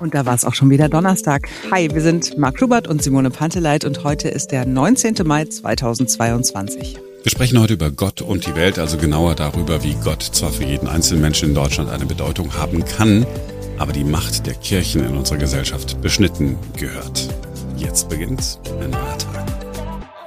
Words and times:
Und 0.00 0.14
da 0.14 0.24
war 0.24 0.34
es 0.34 0.46
auch 0.46 0.54
schon 0.54 0.70
wieder 0.70 0.88
Donnerstag. 0.88 1.48
Hi, 1.70 1.90
wir 1.92 2.00
sind 2.00 2.38
Marc 2.38 2.58
Schubert 2.58 2.88
und 2.88 3.02
Simone 3.02 3.30
Panteleit 3.30 3.84
und 3.84 4.02
heute 4.02 4.28
ist 4.28 4.50
der 4.50 4.64
19. 4.64 5.14
Mai 5.24 5.44
2022. 5.44 6.98
Wir 7.22 7.30
sprechen 7.30 7.60
heute 7.60 7.74
über 7.74 7.90
Gott 7.90 8.22
und 8.22 8.46
die 8.46 8.54
Welt, 8.54 8.78
also 8.78 8.96
genauer 8.96 9.34
darüber, 9.34 9.84
wie 9.84 9.94
Gott 10.02 10.22
zwar 10.22 10.50
für 10.50 10.64
jeden 10.64 10.88
einzelnen 10.88 11.20
Menschen 11.20 11.50
in 11.50 11.54
Deutschland 11.54 11.90
eine 11.90 12.06
Bedeutung 12.06 12.54
haben 12.54 12.82
kann, 12.86 13.26
aber 13.76 13.92
die 13.92 14.04
Macht 14.04 14.46
der 14.46 14.54
Kirchen 14.54 15.04
in 15.04 15.16
unserer 15.16 15.36
Gesellschaft 15.36 16.00
beschnitten 16.00 16.56
gehört. 16.78 17.28
Jetzt 17.76 18.08
beginnt 18.08 18.58
ein 18.80 18.90
neuer. 18.90 19.19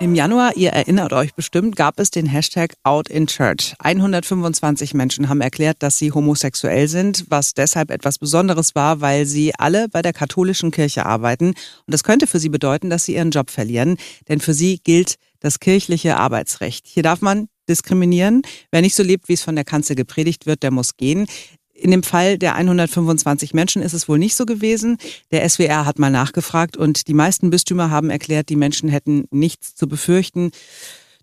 Im 0.04 0.16
Januar, 0.16 0.58
ihr 0.58 0.72
erinnert 0.72 1.14
euch 1.14 1.34
bestimmt, 1.34 1.78
gab 1.78 1.98
es 1.98 2.12
den 2.12 2.26
Hashtag 2.26 2.74
Out 2.84 3.08
in 3.08 3.26
Church. 3.26 3.74
125 3.80 4.94
Menschen 4.94 5.30
haben 5.30 5.40
erklärt, 5.40 5.78
dass 5.80 5.98
sie 5.98 6.12
homosexuell 6.12 6.90
sind, 6.90 7.24
was 7.30 7.54
deshalb 7.54 7.90
etwas 7.90 8.20
Besonderes 8.20 8.76
war, 8.76 9.00
weil 9.00 9.26
sie 9.26 9.56
alle 9.58 9.88
bei 9.88 10.02
der 10.02 10.12
katholischen 10.12 10.72
Kirche 10.72 11.06
arbeiten. 11.06 11.52
Und 11.52 11.56
das 11.88 12.04
könnte 12.04 12.28
für 12.28 12.40
sie 12.40 12.50
bedeuten, 12.50 12.90
dass 12.90 13.06
sie 13.06 13.16
ihren 13.16 13.32
Job 13.32 13.50
verlieren, 13.50 13.96
denn 14.28 14.42
für 14.42 14.54
sie 14.54 14.82
gilt 14.84 15.16
das 15.40 15.62
kirchliche 15.62 16.18
Arbeitsrecht. 16.18 16.86
Hier 16.86 17.04
darf 17.04 17.22
man 17.22 17.48
diskriminieren. 17.70 18.42
Wer 18.72 18.82
nicht 18.82 18.96
so 18.96 19.04
lebt, 19.04 19.30
wie 19.30 19.34
es 19.34 19.42
von 19.42 19.56
der 19.56 19.64
Kanzel 19.64 19.96
gepredigt 19.96 20.46
wird, 20.46 20.64
der 20.64 20.72
muss 20.72 20.98
gehen. 20.98 21.28
In 21.74 21.92
dem 21.92 22.04
Fall 22.04 22.38
der 22.38 22.56
125 22.56 23.54
Menschen 23.54 23.82
ist 23.82 23.94
es 23.94 24.08
wohl 24.08 24.20
nicht 24.20 24.36
so 24.36 24.46
gewesen. 24.46 24.98
Der 25.32 25.48
SWR 25.48 25.86
hat 25.86 26.00
mal 26.00 26.12
nachgefragt 26.12 26.78
und 26.78 27.08
die 27.08 27.14
meisten 27.14 27.50
Bistümer 27.50 27.90
haben 27.90 28.10
erklärt, 28.10 28.50
die 28.50 28.56
Menschen 28.56 28.90
hätten 28.90 29.26
nichts 29.32 29.76
zu 29.76 29.88
befürchten. 29.88 30.52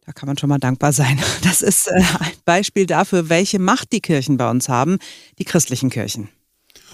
Da 0.05 0.13
kann 0.13 0.27
man 0.27 0.37
schon 0.39 0.49
mal 0.49 0.59
dankbar 0.59 0.93
sein. 0.93 1.21
Das 1.45 1.63
ist 1.63 1.87
äh, 1.87 2.03
ein 2.19 2.33
Beispiel 2.45 2.87
dafür, 2.87 3.29
welche 3.29 3.59
Macht 3.59 3.93
die 3.93 4.01
Kirchen 4.01 4.37
bei 4.37 4.51
uns 4.51 4.69
haben, 4.69 4.99
die 5.39 5.45
christlichen 5.45 5.89
Kirchen. 5.89 6.29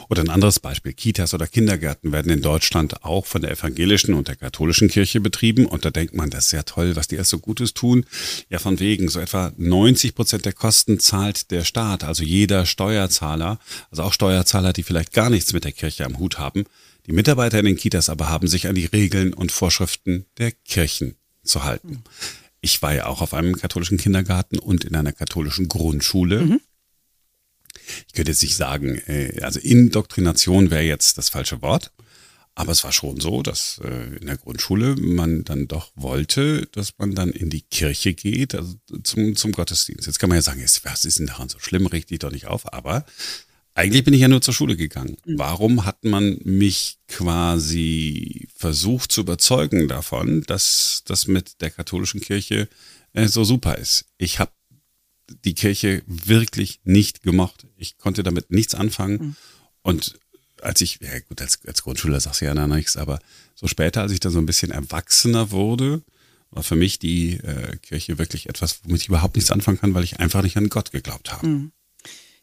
Oder 0.09 0.23
ein 0.23 0.31
anderes 0.31 0.61
Beispiel, 0.61 0.93
Kitas 0.93 1.35
oder 1.35 1.47
Kindergärten 1.47 2.13
werden 2.13 2.31
in 2.31 2.43
Deutschland 2.43 3.05
auch 3.05 3.27
von 3.27 3.43
der 3.43 3.51
evangelischen 3.51 4.15
und 4.15 4.29
der 4.29 4.37
katholischen 4.37 4.89
Kirche 4.89 5.21
betrieben. 5.21 5.67
Und 5.67 5.85
da 5.85 5.91
denkt 5.91 6.15
man, 6.15 6.31
das 6.31 6.47
ist 6.47 6.53
ja 6.53 6.63
toll, 6.63 6.97
was 6.97 7.09
die 7.09 7.17
erst 7.17 7.31
so 7.31 7.39
Gutes 7.39 7.75
tun. 7.75 8.05
Ja, 8.49 8.59
von 8.59 8.79
wegen, 8.79 9.09
so 9.09 9.19
etwa 9.19 9.53
90 9.57 10.15
Prozent 10.15 10.45
der 10.45 10.53
Kosten 10.53 11.01
zahlt 11.01 11.51
der 11.51 11.65
Staat, 11.65 12.05
also 12.05 12.23
jeder 12.23 12.67
Steuerzahler, 12.67 13.59
also 13.91 14.03
auch 14.05 14.13
Steuerzahler, 14.13 14.73
die 14.73 14.83
vielleicht 14.83 15.13
gar 15.13 15.31
nichts 15.31 15.53
mit 15.53 15.65
der 15.65 15.73
Kirche 15.73 16.05
am 16.05 16.19
Hut 16.19 16.39
haben. 16.39 16.65
Die 17.07 17.13
Mitarbeiter 17.13 17.59
in 17.59 17.67
den 17.67 17.77
Kitas 17.77 18.09
aber 18.09 18.29
haben 18.29 18.49
sich 18.49 18.69
an 18.69 18.75
die 18.75 18.87
Regeln 18.87 19.33
und 19.33 19.53
Vorschriften 19.53 20.27
der 20.39 20.53
Kirchen 20.53 21.17
zu 21.45 21.65
halten. 21.65 22.03
Ich 22.61 22.83
war 22.83 22.95
ja 22.95 23.07
auch 23.07 23.21
auf 23.21 23.35
einem 23.35 23.57
katholischen 23.57 23.99
Kindergarten 23.99 24.59
und 24.59 24.85
in 24.85 24.97
einer 24.97 25.13
katholischen 25.13 25.69
Grundschule. 25.69 26.41
Mhm 26.41 26.61
ich 28.07 28.13
könnte 28.13 28.33
jetzt 28.33 28.43
nicht 28.43 28.57
sagen, 28.57 29.01
äh, 29.07 29.41
also 29.43 29.61
Indoktrination 29.61 30.71
wäre 30.71 30.83
jetzt 30.83 31.19
das 31.19 31.29
falsche 31.29 31.63
Wort. 31.63 31.93
Aber 32.59 32.73
es 32.73 32.85
war 32.85 32.93
schon 32.93 33.21
so, 33.21 33.43
dass 33.43 33.83
äh, 33.85 34.17
in 34.17 34.27
der 34.27 34.39
Grundschule 34.39 34.97
man 34.97 35.45
dann 35.45 35.69
doch 35.69 35.93
wollte, 35.95 36.67
dass 36.73 36.95
man 36.97 37.15
dann 37.15 37.31
in 37.31 37.51
die 37.51 37.61
Kirche 37.61 38.15
geht, 38.15 38.55
also 38.55 38.75
zum, 39.03 39.37
zum 39.37 39.53
Gottesdienst. 39.53 40.07
Jetzt 40.07 40.19
kann 40.19 40.31
man 40.31 40.39
ja 40.39 40.43
sagen, 40.43 40.65
was 40.85 41.05
ist 41.05 41.19
denn 41.19 41.27
daran 41.27 41.51
so 41.51 41.59
schlimm, 41.59 41.85
richtig 41.87 42.21
doch 42.21 42.31
nicht 42.31 42.47
auf. 42.47 42.73
Aber 42.73 43.05
eigentlich 43.75 44.05
bin 44.05 44.15
ich 44.15 44.23
ja 44.23 44.29
nur 44.29 44.41
zur 44.41 44.55
Schule 44.55 44.75
gegangen. 44.75 45.19
Mhm. 45.27 45.39
Warum 45.39 45.85
hat 45.85 46.03
man 46.03 46.39
mich 46.45 46.97
quasi 47.09 48.49
versucht 48.57 49.13
zu 49.13 49.21
überzeugen 49.21 49.87
davon, 49.87 50.43
dass 50.47 51.03
das 51.05 51.27
mit 51.27 51.61
der 51.61 51.71
katholischen 51.71 52.23
Kirche 52.23 52.71
äh, 53.13 53.29
so 53.29 53.45
super 53.45 53.77
ist? 53.77 54.07
Ich 54.17 54.39
habe 54.39 54.51
die 55.45 55.55
Kirche 55.55 56.03
wirklich 56.07 56.81
nicht 56.85 57.23
gemocht. 57.23 57.67
Ich 57.77 57.99
konnte 57.99 58.23
damit 58.23 58.51
nichts 58.51 58.75
anfangen. 58.75 59.19
Mhm. 59.19 59.37
Und 59.83 60.19
als 60.63 60.81
ich, 60.81 61.01
ja 61.01 61.19
gut, 61.29 61.41
als, 61.41 61.61
als 61.67 61.83
Grundschüler 61.83 62.21
sagst 62.21 62.41
du 62.41 62.45
ja 62.47 62.55
noch 62.55 62.67
nichts, 62.67 62.97
aber 62.97 63.19
so 63.55 63.67
später, 63.67 64.03
als 64.03 64.13
ich 64.13 64.21
dann 64.21 64.33
so 64.33 64.39
ein 64.39 64.47
bisschen 64.47 64.71
erwachsener 64.71 65.51
wurde, 65.51 66.03
war 66.51 66.63
für 66.63 66.77
mich 66.77 66.99
die 66.99 67.35
äh, 67.35 67.77
Kirche 67.79 68.19
wirklich 68.19 68.49
etwas, 68.49 68.81
womit 68.85 69.03
ich 69.03 69.09
überhaupt 69.09 69.37
nichts 69.37 69.51
anfangen 69.51 69.79
kann, 69.79 69.95
weil 69.95 70.05
ich 70.05 70.21
einfach 70.21 70.43
nicht 70.43 70.57
an 70.57 70.69
Gott 70.69 70.93
geglaubt 70.93 71.33
habe. 71.33 71.47
Mhm. 71.47 71.73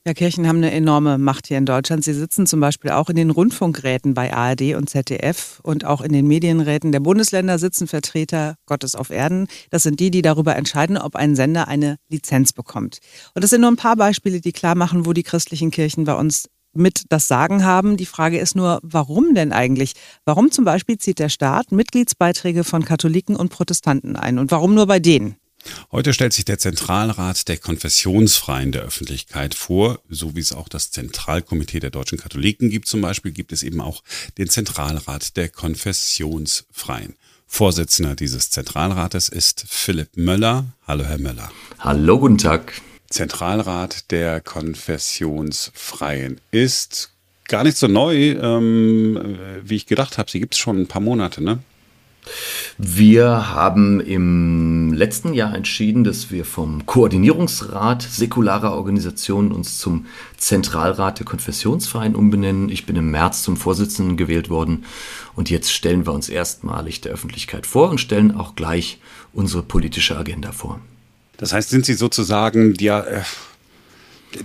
Ja, 0.06 0.14
Kirchen 0.14 0.50
haben 0.50 0.58
eine 0.58 0.72
enorme 0.74 1.18
Macht 1.18 1.48
hier 1.48 1.58
in 1.58 1.66
Deutschland. 1.66 2.04
Sie 2.04 2.14
sitzen 2.14 2.46
zum 2.46 2.60
Beispiel 2.60 2.92
auch 2.92 3.10
in 3.10 3.16
den 3.16 3.30
Rundfunkräten 3.30 4.14
bei 4.14 4.34
ARD 4.34 4.76
und 4.76 4.90
ZDF 4.90 5.62
und 5.64 5.86
auch 5.86 6.02
in 6.02 6.12
den 6.12 6.28
Medienräten 6.28 6.92
der 6.92 7.00
Bundesländer 7.00 7.58
sitzen 7.58 7.88
Vertreter 7.88 8.56
Gottes 8.66 8.96
auf 8.96 9.12
Erden. 9.12 9.48
Das 9.70 9.84
sind 9.84 10.02
die, 10.02 10.12
die 10.12 10.22
darüber 10.22 10.58
entscheiden, 10.58 10.98
ob 10.98 11.16
ein 11.16 11.38
Sender 11.38 11.70
eine 11.70 11.96
Lizenz 12.10 12.52
bekommt. 12.52 13.00
Und 13.34 13.46
das 13.46 13.52
sind 13.52 13.62
nur 13.62 13.72
ein 13.72 13.78
paar 13.78 13.96
Beispiele, 13.96 14.42
die 14.42 14.52
klar 14.52 14.76
machen, 14.76 15.06
wo 15.06 15.14
die 15.14 15.24
christlichen 15.24 15.72
Kirchen 15.72 16.04
bei 16.04 16.16
uns 16.16 16.50
mit 16.74 17.04
das 17.08 17.30
Sagen 17.30 17.64
haben. 17.64 17.96
Die 17.96 18.06
Frage 18.06 18.40
ist 18.40 18.58
nur, 18.58 18.80
warum 18.84 19.34
denn 19.36 19.54
eigentlich? 19.54 19.94
Warum 20.26 20.52
zum 20.52 20.66
Beispiel 20.66 20.98
zieht 20.98 21.20
der 21.20 21.30
Staat 21.30 21.72
Mitgliedsbeiträge 21.72 22.66
von 22.66 22.84
Katholiken 22.84 23.38
und 23.38 23.48
Protestanten 23.48 24.18
ein? 24.18 24.38
Und 24.38 24.52
warum 24.52 24.76
nur 24.76 24.86
bei 24.86 25.00
denen? 25.00 25.38
Heute 25.92 26.14
stellt 26.14 26.34
sich 26.34 26.46
der 26.46 26.60
Zentralrat 26.60 27.48
der 27.48 27.58
Konfessionsfreien 27.58 28.72
der 28.72 28.84
Öffentlichkeit 28.84 29.56
vor, 29.56 30.00
so 30.10 30.36
wie 30.36 30.40
es 30.40 30.54
auch 30.54 30.68
das 30.68 30.92
Zentralkomitee 30.92 31.80
der 31.80 31.90
deutschen 31.90 32.18
Katholiken 32.18 32.70
gibt 32.70 32.88
zum 32.88 33.02
Beispiel, 33.02 33.32
gibt 33.32 33.52
es 33.52 33.64
eben 33.64 33.82
auch 33.82 34.04
den 34.38 34.50
Zentralrat 34.50 35.36
der 35.38 35.50
Konfessionsfreien. 35.50 37.16
Vorsitzender 37.48 38.16
dieses 38.16 38.50
Zentralrates 38.50 39.30
ist 39.30 39.66
Philipp 39.68 40.18
Möller. 40.18 40.66
Hallo, 40.88 41.04
Herr 41.04 41.20
Möller. 41.20 41.52
Hallo, 41.80 42.20
guten 42.20 42.40
Tag. 42.40 42.74
Zentralrat 43.10 44.12
der 44.12 44.42
Konfessionsfreien 44.42 46.42
ist 46.50 47.12
gar 47.48 47.64
nicht 47.64 47.78
so 47.78 47.88
neu, 47.88 48.32
ähm, 48.32 49.38
wie 49.62 49.76
ich 49.76 49.86
gedacht 49.86 50.18
habe. 50.18 50.32
Sie 50.32 50.40
gibt 50.40 50.56
es 50.56 50.60
schon 50.60 50.82
ein 50.82 50.88
paar 50.88 51.02
Monate, 51.02 51.44
ne? 51.44 51.60
Wir 52.78 53.54
haben 53.54 54.00
im 54.00 54.94
letzten 54.94 55.34
Jahr 55.34 55.56
entschieden, 55.56 56.04
dass 56.04 56.32
wir 56.32 56.46
vom 56.46 56.86
Koordinierungsrat 56.86 58.02
säkularer 58.02 58.74
Organisationen 58.74 59.52
uns 59.52 59.78
zum 59.78 60.06
Zentralrat 60.38 61.20
der 61.20 61.26
Konfessionsverein 61.26 62.16
umbenennen. 62.16 62.70
Ich 62.70 62.86
bin 62.86 62.96
im 62.96 63.12
März 63.12 63.44
zum 63.44 63.58
Vorsitzenden 63.58 64.18
gewählt 64.18 64.50
worden 64.50 64.86
und 65.36 65.50
jetzt 65.50 65.72
stellen 65.72 66.06
wir 66.06 66.14
uns 66.14 66.30
erstmalig 66.30 67.02
der 67.02 67.12
Öffentlichkeit 67.12 67.68
vor 67.68 67.90
und 67.90 68.00
stellen 68.00 68.36
auch 68.36 68.56
gleich 68.56 69.00
unsere 69.34 69.64
politische 69.64 70.18
Agenda 70.18 70.52
vor. 70.52 70.80
Das 71.38 71.54
heißt, 71.54 71.70
sind 71.70 71.86
Sie 71.86 71.94
sozusagen 71.94 72.74
die, 72.74 72.88
äh, 72.88 73.22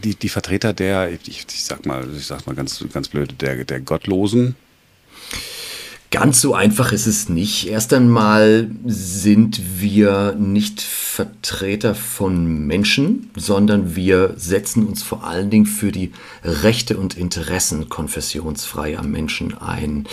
die, 0.03 0.15
die 0.15 0.29
Vertreter 0.29 0.73
der, 0.73 1.13
ich, 1.13 1.29
ich, 1.29 1.65
sag 1.65 1.87
mal, 1.87 2.07
ich 2.17 2.27
sag 2.27 2.47
mal 2.47 2.55
ganz, 2.55 2.85
ganz 2.93 3.09
blöd, 3.09 3.41
der, 3.41 3.65
der 3.65 3.81
Gottlosen? 3.81 4.57
Ganz 6.11 6.41
so 6.41 6.55
einfach 6.55 6.93
ist 6.93 7.07
es 7.07 7.29
nicht. 7.29 7.69
Erst 7.69 7.93
einmal 7.93 8.71
sind 8.87 9.61
wir 9.79 10.35
nicht 10.39 10.81
Vertreter 10.81 11.95
von 11.95 12.67
Menschen, 12.67 13.31
sondern 13.37 13.95
wir 13.95 14.33
setzen 14.37 14.87
uns 14.87 15.03
vor 15.03 15.25
allen 15.25 15.51
Dingen 15.51 15.67
für 15.67 15.93
die 15.93 16.13
Rechte 16.43 16.97
und 16.97 17.19
Interessen 17.19 17.91
konfessionsfreier 17.91 19.03
Menschen 19.03 19.59
ein. 19.59 20.07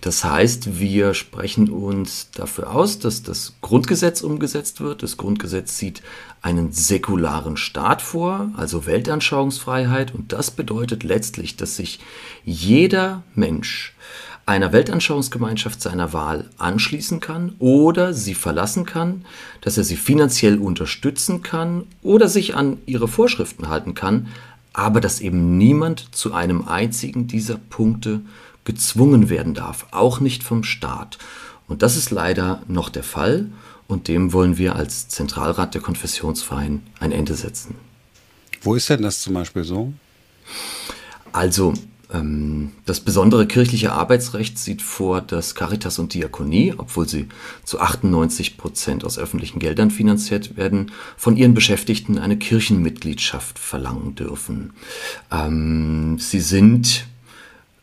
Das 0.00 0.24
heißt, 0.24 0.78
wir 0.78 1.12
sprechen 1.12 1.68
uns 1.68 2.30
dafür 2.30 2.74
aus, 2.74 2.98
dass 2.98 3.22
das 3.22 3.52
Grundgesetz 3.60 4.22
umgesetzt 4.22 4.80
wird. 4.80 5.02
Das 5.02 5.18
Grundgesetz 5.18 5.76
sieht 5.76 6.00
einen 6.40 6.72
säkularen 6.72 7.58
Staat 7.58 8.00
vor, 8.00 8.50
also 8.56 8.86
Weltanschauungsfreiheit. 8.86 10.14
Und 10.14 10.32
das 10.32 10.50
bedeutet 10.50 11.04
letztlich, 11.04 11.58
dass 11.58 11.76
sich 11.76 12.00
jeder 12.44 13.24
Mensch 13.34 13.94
einer 14.46 14.72
Weltanschauungsgemeinschaft 14.72 15.80
seiner 15.80 16.12
Wahl 16.12 16.50
anschließen 16.58 17.20
kann 17.20 17.54
oder 17.58 18.12
sie 18.12 18.34
verlassen 18.34 18.84
kann, 18.84 19.24
dass 19.60 19.78
er 19.78 19.84
sie 19.84 19.96
finanziell 19.96 20.58
unterstützen 20.58 21.42
kann 21.42 21.86
oder 22.02 22.28
sich 22.28 22.54
an 22.54 22.78
ihre 22.86 23.08
Vorschriften 23.08 23.68
halten 23.68 23.94
kann, 23.94 24.28
aber 24.72 25.00
dass 25.00 25.20
eben 25.20 25.56
niemand 25.56 26.14
zu 26.14 26.34
einem 26.34 26.68
einzigen 26.68 27.26
dieser 27.26 27.56
Punkte 27.56 28.20
gezwungen 28.64 29.30
werden 29.30 29.54
darf, 29.54 29.86
auch 29.92 30.20
nicht 30.20 30.42
vom 30.42 30.64
Staat. 30.64 31.18
Und 31.66 31.82
das 31.82 31.96
ist 31.96 32.10
leider 32.10 32.62
noch 32.68 32.90
der 32.90 33.04
Fall 33.04 33.46
und 33.88 34.08
dem 34.08 34.32
wollen 34.32 34.58
wir 34.58 34.76
als 34.76 35.08
Zentralrat 35.08 35.74
der 35.74 35.80
Konfessionsverein 35.80 36.82
ein 37.00 37.12
Ende 37.12 37.34
setzen. 37.34 37.76
Wo 38.62 38.74
ist 38.74 38.88
denn 38.90 39.02
das 39.02 39.20
zum 39.20 39.34
Beispiel 39.34 39.64
so? 39.64 39.92
Also 41.32 41.74
das 42.86 43.00
besondere 43.00 43.46
kirchliche 43.46 43.92
Arbeitsrecht 43.92 44.58
sieht 44.58 44.82
vor, 44.82 45.20
dass 45.20 45.54
Caritas 45.54 45.98
und 45.98 46.14
Diakonie, 46.14 46.74
obwohl 46.76 47.08
sie 47.08 47.28
zu 47.64 47.80
98 47.80 48.56
Prozent 48.56 49.04
aus 49.04 49.18
öffentlichen 49.18 49.58
Geldern 49.58 49.90
finanziert 49.90 50.56
werden, 50.56 50.92
von 51.16 51.36
ihren 51.36 51.54
Beschäftigten 51.54 52.18
eine 52.18 52.36
Kirchenmitgliedschaft 52.36 53.58
verlangen 53.58 54.14
dürfen. 54.14 54.72
Ähm, 55.32 56.18
sie 56.18 56.40
sind 56.40 57.06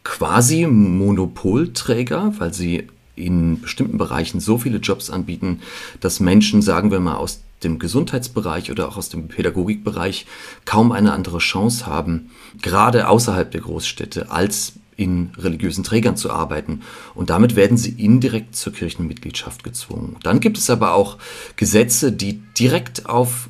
quasi 0.04 0.66
Monopolträger, 0.66 2.34
weil 2.38 2.54
sie 2.54 2.88
in 3.16 3.62
bestimmten 3.62 3.98
Bereichen 3.98 4.39
so 4.39 4.57
viele 4.57 4.77
Jobs 4.77 5.10
anbieten, 5.10 5.62
dass 6.00 6.19
Menschen, 6.19 6.62
sagen 6.62 6.92
wir 6.92 7.00
mal, 7.00 7.16
aus 7.16 7.42
dem 7.63 7.80
Gesundheitsbereich 7.80 8.72
oder 8.72 8.88
auch 8.88 8.98
aus 8.98 9.10
dem 9.10 9.28
Pädagogikbereich 9.28 10.25
kaum 10.66 10.92
eine 10.92 11.13
andere 11.13 11.40
Chance 11.40 11.86
haben, 11.86 12.31
gerade 12.62 13.08
außerhalb 13.08 13.52
der 13.52 13.62
Großstädte, 13.62 14.31
als 14.31 14.74
in 14.98 15.31
religiösen 15.38 15.84
Trägern 15.84 16.16
zu 16.16 16.31
arbeiten. 16.31 16.81
Und 17.16 17.30
damit 17.30 17.56
werden 17.56 17.78
sie 17.78 17.92
indirekt 17.92 18.56
zur 18.56 18.74
Kirchenmitgliedschaft 18.74 19.63
gezwungen. 19.63 20.18
Dann 20.24 20.40
gibt 20.40 20.58
es 20.58 20.69
aber 20.69 20.94
auch 20.94 21.18
Gesetze, 21.56 22.12
die 22.12 22.42
direkt 22.58 23.08
auf 23.08 23.50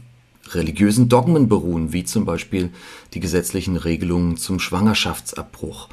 religiösen 0.53 1.09
Dogmen 1.09 1.47
beruhen, 1.47 1.93
wie 1.93 2.03
zum 2.03 2.25
Beispiel 2.25 2.71
die 3.13 3.19
gesetzlichen 3.19 3.77
Regelungen 3.77 4.37
zum 4.37 4.59
Schwangerschaftsabbruch. 4.59 5.89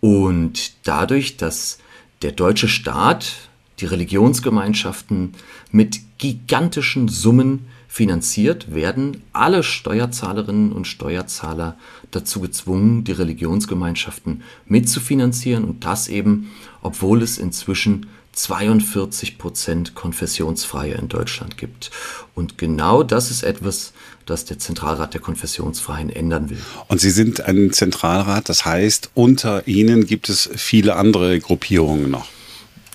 Und 0.00 0.72
dadurch, 0.86 1.36
dass 1.36 1.78
der 2.22 2.32
deutsche 2.32 2.68
Staat 2.68 3.50
die 3.82 3.86
Religionsgemeinschaften 3.86 5.34
mit 5.72 6.00
gigantischen 6.18 7.08
Summen 7.08 7.66
finanziert, 7.88 8.74
werden 8.74 9.22
alle 9.34 9.62
Steuerzahlerinnen 9.62 10.72
und 10.72 10.86
Steuerzahler 10.86 11.76
dazu 12.10 12.40
gezwungen, 12.40 13.04
die 13.04 13.12
Religionsgemeinschaften 13.12 14.42
mitzufinanzieren 14.66 15.64
und 15.64 15.84
das 15.84 16.08
eben, 16.08 16.52
obwohl 16.80 17.22
es 17.22 17.36
inzwischen 17.36 18.06
42 18.32 19.36
Prozent 19.36 19.94
Konfessionsfreie 19.94 20.94
in 20.94 21.08
Deutschland 21.08 21.58
gibt. 21.58 21.90
Und 22.34 22.56
genau 22.56 23.02
das 23.02 23.30
ist 23.30 23.42
etwas, 23.42 23.92
das 24.24 24.46
der 24.46 24.58
Zentralrat 24.58 25.12
der 25.12 25.20
Konfessionsfreien 25.20 26.08
ändern 26.08 26.48
will. 26.48 26.62
Und 26.88 27.00
Sie 27.00 27.10
sind 27.10 27.42
ein 27.42 27.72
Zentralrat, 27.72 28.48
das 28.48 28.64
heißt, 28.64 29.10
unter 29.12 29.68
Ihnen 29.68 30.06
gibt 30.06 30.30
es 30.30 30.48
viele 30.54 30.96
andere 30.96 31.38
Gruppierungen 31.40 32.10
noch. 32.10 32.28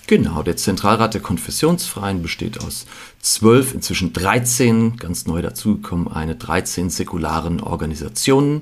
Genau, 0.10 0.42
der 0.42 0.56
Zentralrat 0.56 1.16
der 1.16 1.22
Konfessionsfreien 1.22 2.22
besteht 2.22 2.64
aus 2.64 2.86
zwölf, 3.20 3.74
inzwischen 3.74 4.14
13, 4.14 4.96
ganz 4.96 5.28
neu 5.28 5.42
dazugekommen, 5.42 6.08
eine 6.08 6.36
13 6.36 6.90
säkularen 6.90 7.60
Organisationen 7.60 8.62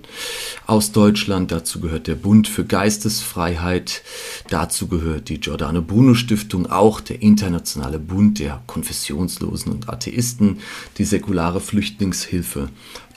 aus 0.65 0.91
Deutschland. 0.91 1.51
Dazu 1.51 1.81
gehört 1.81 2.07
der 2.07 2.15
Bund 2.15 2.47
für 2.47 2.65
Geistesfreiheit, 2.65 4.01
dazu 4.49 4.87
gehört 4.87 5.29
die 5.29 5.39
Giordano 5.39 5.83
Bruno 5.83 6.15
Stiftung, 6.15 6.65
auch 6.65 6.99
der 6.99 7.21
Internationale 7.21 7.99
Bund 7.99 8.39
der 8.39 8.63
Konfessionslosen 8.65 9.71
und 9.71 9.87
Atheisten, 9.87 10.61
die 10.97 11.05
säkulare 11.05 11.61
Flüchtlingshilfe 11.61 12.69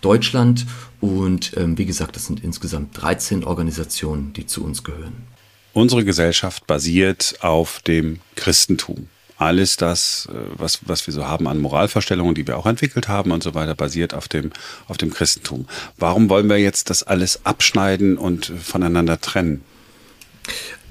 Deutschland 0.03 0.67
und 1.01 1.57
ähm, 1.57 1.79
wie 1.79 1.87
gesagt, 1.87 2.15
das 2.15 2.27
sind 2.27 2.45
insgesamt 2.45 2.91
13 3.01 3.45
Organisationen, 3.45 4.35
die 4.35 4.45
zu 4.45 4.63
uns 4.63 4.85
gehören. 4.85 5.38
Unsere 5.73 6.05
Gesellschaft 6.05 6.67
basiert 6.67 7.37
auf 7.41 7.81
dem 7.81 8.21
Christentum. 8.35 9.09
Alles 9.37 9.77
das, 9.77 10.29
äh, 10.33 10.37
was, 10.57 10.81
was 10.87 11.07
wir 11.07 11.15
so 11.15 11.27
haben 11.27 11.47
an 11.47 11.59
Moralvorstellungen, 11.61 12.35
die 12.35 12.47
wir 12.47 12.59
auch 12.59 12.67
entwickelt 12.67 13.07
haben 13.07 13.31
und 13.31 13.43
so 13.43 13.55
weiter, 13.55 13.75
basiert 13.75 14.13
auf 14.13 14.27
dem, 14.27 14.51
auf 14.89 14.97
dem 14.97 15.13
Christentum. 15.13 15.67
Warum 15.97 16.29
wollen 16.29 16.49
wir 16.49 16.59
jetzt 16.59 16.91
das 16.91 17.05
alles 17.05 17.47
abschneiden 17.47 18.19
und 18.19 18.47
voneinander 18.47 19.21
trennen? 19.21 19.63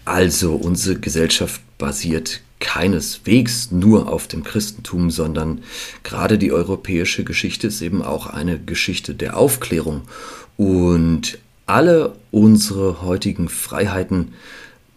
Also 0.05 0.55
unsere 0.55 0.97
Gesellschaft 0.97 1.59
basiert 1.77 2.39
keineswegs 2.59 3.71
nur 3.71 4.11
auf 4.11 4.27
dem 4.27 4.43
Christentum, 4.43 5.11
sondern 5.11 5.61
gerade 6.03 6.37
die 6.37 6.51
europäische 6.51 7.23
Geschichte 7.23 7.67
ist 7.67 7.81
eben 7.81 8.01
auch 8.01 8.27
eine 8.27 8.57
Geschichte 8.57 9.13
der 9.13 9.37
Aufklärung. 9.37 10.03
Und 10.55 11.37
alle 11.65 12.15
unsere 12.31 13.01
heutigen 13.01 13.49
Freiheiten 13.49 14.33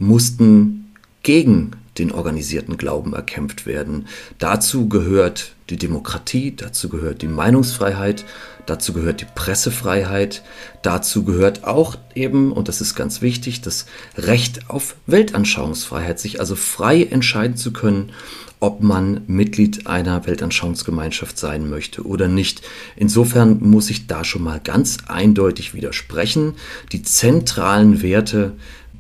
mussten 0.01 0.93
gegen 1.23 1.73
den 1.99 2.13
organisierten 2.13 2.77
Glauben 2.77 3.13
erkämpft 3.15 3.67
werden. 3.67 4.07
Dazu 4.39 4.89
gehört 4.89 5.55
die 5.69 5.77
Demokratie, 5.77 6.55
dazu 6.57 6.89
gehört 6.89 7.23
die 7.23 7.29
Meinungsfreiheit, 7.29 8.25
dazu 8.67 8.93
gehört 8.93 9.21
die 9.21 9.27
Pressefreiheit, 9.35 10.43
dazu 10.83 11.25
gehört 11.25 11.65
auch 11.65 11.97
eben, 12.15 12.53
und 12.53 12.69
das 12.69 12.81
ist 12.81 12.95
ganz 12.95 13.23
wichtig, 13.23 13.61
das 13.61 13.87
Recht 14.17 14.71
auf 14.71 14.97
Weltanschauungsfreiheit, 15.07 16.19
sich 16.19 16.41
also 16.41 16.57
frei 16.57 17.05
entscheiden 17.05 17.57
zu 17.57 17.73
können, 17.73 18.13
ob 18.61 18.83
man 18.83 19.23
Mitglied 19.27 19.87
einer 19.87 20.27
Weltanschauungsgemeinschaft 20.27 21.39
sein 21.39 21.69
möchte 21.69 22.07
oder 22.07 22.29
nicht. 22.29 22.63
Insofern 22.95 23.59
muss 23.61 23.89
ich 23.89 24.07
da 24.07 24.23
schon 24.23 24.43
mal 24.43 24.61
ganz 24.61 24.99
eindeutig 25.09 25.73
widersprechen. 25.73 26.55
Die 26.93 27.03
zentralen 27.03 28.03
Werte 28.03 28.53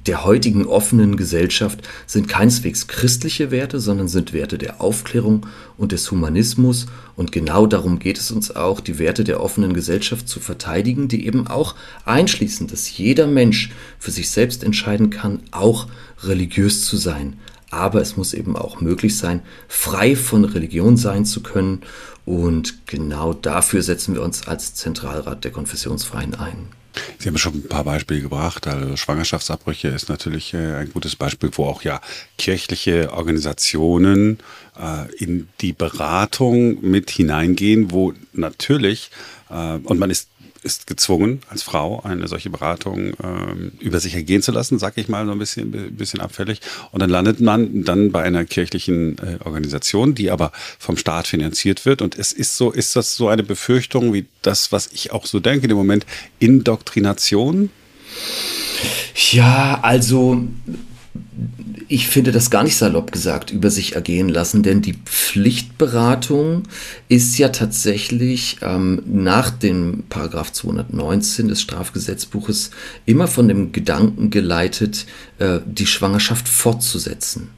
der 0.06 0.24
heutigen 0.24 0.64
offenen 0.64 1.16
Gesellschaft 1.16 1.86
sind 2.06 2.26
keineswegs 2.26 2.86
christliche 2.86 3.50
Werte, 3.50 3.80
sondern 3.80 4.08
sind 4.08 4.32
Werte 4.32 4.56
der 4.56 4.80
Aufklärung 4.80 5.46
und 5.76 5.92
des 5.92 6.10
Humanismus. 6.10 6.86
Und 7.16 7.32
genau 7.32 7.66
darum 7.66 7.98
geht 7.98 8.18
es 8.18 8.30
uns 8.30 8.54
auch, 8.54 8.80
die 8.80 8.98
Werte 8.98 9.24
der 9.24 9.42
offenen 9.42 9.74
Gesellschaft 9.74 10.26
zu 10.26 10.40
verteidigen, 10.40 11.08
die 11.08 11.26
eben 11.26 11.46
auch 11.46 11.74
einschließen, 12.06 12.66
dass 12.66 12.96
jeder 12.96 13.26
Mensch 13.26 13.72
für 13.98 14.10
sich 14.10 14.30
selbst 14.30 14.64
entscheiden 14.64 15.10
kann, 15.10 15.40
auch 15.50 15.86
religiös 16.22 16.82
zu 16.84 16.96
sein. 16.96 17.36
Aber 17.70 18.00
es 18.00 18.16
muss 18.16 18.32
eben 18.32 18.56
auch 18.56 18.80
möglich 18.80 19.18
sein, 19.18 19.42
frei 19.68 20.16
von 20.16 20.44
Religion 20.44 20.96
sein 20.96 21.26
zu 21.26 21.42
können. 21.42 21.82
Und 22.24 22.86
genau 22.86 23.34
dafür 23.34 23.82
setzen 23.82 24.14
wir 24.14 24.22
uns 24.22 24.48
als 24.48 24.74
Zentralrat 24.74 25.44
der 25.44 25.52
Konfessionsfreien 25.52 26.34
ein. 26.34 26.79
Sie 27.18 27.28
haben 27.28 27.38
schon 27.38 27.54
ein 27.54 27.68
paar 27.68 27.84
Beispiele 27.84 28.20
gebracht. 28.20 28.66
Also 28.66 28.96
Schwangerschaftsabbrüche 28.96 29.88
ist 29.88 30.08
natürlich 30.08 30.54
äh, 30.54 30.76
ein 30.76 30.92
gutes 30.92 31.16
Beispiel, 31.16 31.50
wo 31.52 31.66
auch 31.66 31.82
ja 31.82 32.00
kirchliche 32.38 33.12
Organisationen 33.12 34.38
äh, 34.78 35.12
in 35.16 35.48
die 35.60 35.72
Beratung 35.72 36.80
mit 36.82 37.10
hineingehen, 37.10 37.90
wo 37.90 38.12
natürlich, 38.32 39.10
äh, 39.50 39.76
und 39.84 39.98
man 39.98 40.10
ist 40.10 40.28
ist 40.62 40.86
gezwungen, 40.86 41.40
als 41.48 41.62
Frau 41.62 42.00
eine 42.02 42.28
solche 42.28 42.50
Beratung 42.50 43.14
ähm, 43.22 43.72
über 43.80 44.00
sich 44.00 44.14
ergehen 44.14 44.42
zu 44.42 44.52
lassen, 44.52 44.78
sag 44.78 44.96
ich 44.98 45.08
mal 45.08 45.24
so 45.26 45.32
ein 45.32 45.38
bisschen, 45.38 45.70
bisschen 45.96 46.20
abfällig. 46.20 46.60
Und 46.92 47.00
dann 47.00 47.10
landet 47.10 47.40
man 47.40 47.84
dann 47.84 48.12
bei 48.12 48.22
einer 48.22 48.44
kirchlichen 48.44 49.18
äh, 49.18 49.38
Organisation, 49.44 50.14
die 50.14 50.30
aber 50.30 50.52
vom 50.78 50.96
Staat 50.96 51.26
finanziert 51.26 51.86
wird. 51.86 52.02
Und 52.02 52.18
es 52.18 52.32
ist 52.32 52.56
so, 52.56 52.70
ist 52.70 52.96
das 52.96 53.16
so 53.16 53.28
eine 53.28 53.42
Befürchtung 53.42 54.12
wie 54.12 54.26
das, 54.42 54.72
was 54.72 54.88
ich 54.92 55.12
auch 55.12 55.26
so 55.26 55.40
denke 55.40 55.66
im 55.66 55.76
Moment, 55.76 56.06
Indoktrination? 56.38 57.70
Ja, 59.32 59.78
also 59.82 60.42
ich 61.90 62.06
finde 62.06 62.30
das 62.30 62.50
gar 62.50 62.62
nicht 62.62 62.76
salopp 62.76 63.10
gesagt, 63.10 63.50
über 63.50 63.68
sich 63.68 63.96
ergehen 63.96 64.28
lassen, 64.28 64.62
denn 64.62 64.80
die 64.80 64.94
Pflichtberatung 65.04 66.62
ist 67.08 67.36
ja 67.36 67.48
tatsächlich 67.48 68.58
ähm, 68.62 69.02
nach 69.06 69.50
dem 69.50 70.04
Paragraph 70.08 70.52
219 70.52 71.48
des 71.48 71.60
Strafgesetzbuches 71.60 72.70
immer 73.06 73.26
von 73.26 73.48
dem 73.48 73.72
Gedanken 73.72 74.30
geleitet, 74.30 75.06
äh, 75.40 75.58
die 75.66 75.86
Schwangerschaft 75.86 76.48
fortzusetzen. 76.48 77.48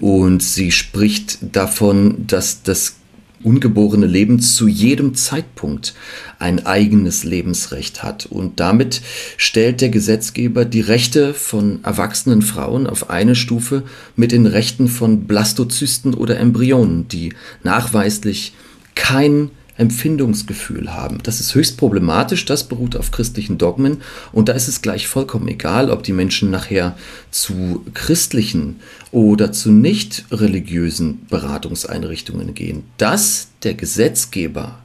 Und 0.00 0.42
sie 0.42 0.72
spricht 0.72 1.36
davon, 1.42 2.26
dass 2.26 2.62
das 2.62 2.96
ungeborene 3.44 4.06
Leben 4.06 4.40
zu 4.40 4.66
jedem 4.66 5.14
Zeitpunkt 5.14 5.94
ein 6.38 6.66
eigenes 6.66 7.24
Lebensrecht 7.24 8.02
hat. 8.02 8.26
Und 8.26 8.60
damit 8.60 9.02
stellt 9.36 9.80
der 9.80 9.90
Gesetzgeber 9.90 10.64
die 10.64 10.80
Rechte 10.80 11.34
von 11.34 11.80
erwachsenen 11.84 12.42
Frauen 12.42 12.86
auf 12.86 13.10
eine 13.10 13.34
Stufe 13.34 13.82
mit 14.16 14.32
den 14.32 14.46
Rechten 14.46 14.88
von 14.88 15.24
Blastozysten 15.24 16.14
oder 16.14 16.38
Embryonen, 16.38 17.08
die 17.08 17.32
nachweislich 17.62 18.54
kein 18.94 19.50
Empfindungsgefühl 19.76 20.94
haben. 20.94 21.18
Das 21.22 21.40
ist 21.40 21.54
höchst 21.54 21.76
problematisch, 21.76 22.44
das 22.44 22.64
beruht 22.64 22.96
auf 22.96 23.10
christlichen 23.10 23.58
Dogmen 23.58 24.02
und 24.32 24.48
da 24.48 24.52
ist 24.52 24.68
es 24.68 24.82
gleich 24.82 25.08
vollkommen 25.08 25.48
egal, 25.48 25.90
ob 25.90 26.02
die 26.02 26.12
Menschen 26.12 26.50
nachher 26.50 26.96
zu 27.30 27.84
christlichen 27.92 28.76
oder 29.10 29.52
zu 29.52 29.72
nicht 29.72 30.24
religiösen 30.30 31.26
Beratungseinrichtungen 31.28 32.54
gehen. 32.54 32.84
Dass 32.98 33.48
der 33.64 33.74
Gesetzgeber 33.74 34.78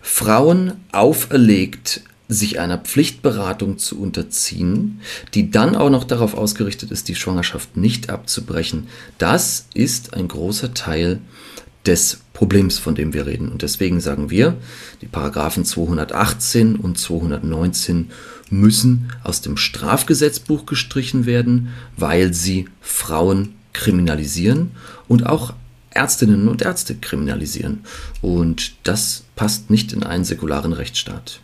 Frauen 0.00 0.74
auferlegt, 0.92 2.02
sich 2.28 2.58
einer 2.58 2.78
Pflichtberatung 2.78 3.78
zu 3.78 4.00
unterziehen, 4.00 5.00
die 5.34 5.50
dann 5.50 5.76
auch 5.76 5.90
noch 5.90 6.04
darauf 6.04 6.34
ausgerichtet 6.34 6.90
ist, 6.90 7.08
die 7.08 7.14
Schwangerschaft 7.14 7.76
nicht 7.76 8.08
abzubrechen, 8.08 8.88
das 9.18 9.66
ist 9.74 10.14
ein 10.14 10.28
großer 10.28 10.72
Teil 10.72 11.20
des 11.84 12.21
Problems, 12.42 12.80
von 12.80 12.96
dem 12.96 13.12
wir 13.12 13.26
reden. 13.26 13.50
Und 13.50 13.62
deswegen 13.62 14.00
sagen 14.00 14.28
wir, 14.28 14.56
die 15.00 15.06
Paragraphen 15.06 15.64
218 15.64 16.74
und 16.74 16.98
219 16.98 18.10
müssen 18.50 19.12
aus 19.22 19.42
dem 19.42 19.56
Strafgesetzbuch 19.56 20.66
gestrichen 20.66 21.24
werden, 21.24 21.68
weil 21.96 22.34
sie 22.34 22.68
Frauen 22.80 23.54
kriminalisieren 23.72 24.72
und 25.06 25.24
auch 25.24 25.54
Ärztinnen 25.90 26.48
und 26.48 26.62
Ärzte 26.62 26.96
kriminalisieren. 26.96 27.84
Und 28.22 28.72
das 28.82 29.22
passt 29.36 29.70
nicht 29.70 29.92
in 29.92 30.02
einen 30.02 30.24
säkularen 30.24 30.72
Rechtsstaat. 30.72 31.38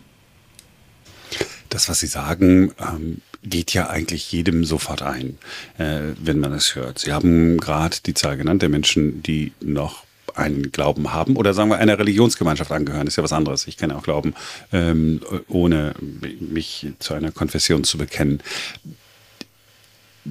Das, 1.69 1.87
was 1.87 2.01
Sie 2.01 2.07
sagen, 2.07 2.73
ähm, 2.77 3.21
geht 3.41 3.73
ja 3.73 3.89
eigentlich 3.89 4.33
jedem 4.33 4.65
sofort 4.65 5.01
ein, 5.01 5.37
äh, 5.77 5.99
wenn 6.21 6.41
man 6.41 6.51
es 6.51 6.75
hört. 6.75 6.99
Sie 6.99 7.13
haben 7.13 7.57
gerade 7.57 7.95
die 8.05 8.15
Zahl 8.15 8.35
genannt 8.35 8.63
der 8.63 8.69
Menschen, 8.69 9.23
die 9.23 9.53
noch 9.61 10.08
einen 10.35 10.71
Glauben 10.71 11.13
haben 11.13 11.35
oder 11.35 11.53
sagen 11.53 11.69
wir 11.69 11.77
einer 11.77 11.99
Religionsgemeinschaft 11.99 12.71
angehören, 12.71 13.07
ist 13.07 13.15
ja 13.15 13.23
was 13.23 13.33
anderes. 13.33 13.67
Ich 13.67 13.77
kann 13.77 13.91
auch 13.91 14.03
glauben, 14.03 14.33
ähm, 14.71 15.21
ohne 15.47 15.93
mich 16.39 16.87
zu 16.99 17.13
einer 17.13 17.31
Konfession 17.31 17.83
zu 17.83 17.97
bekennen. 17.97 18.41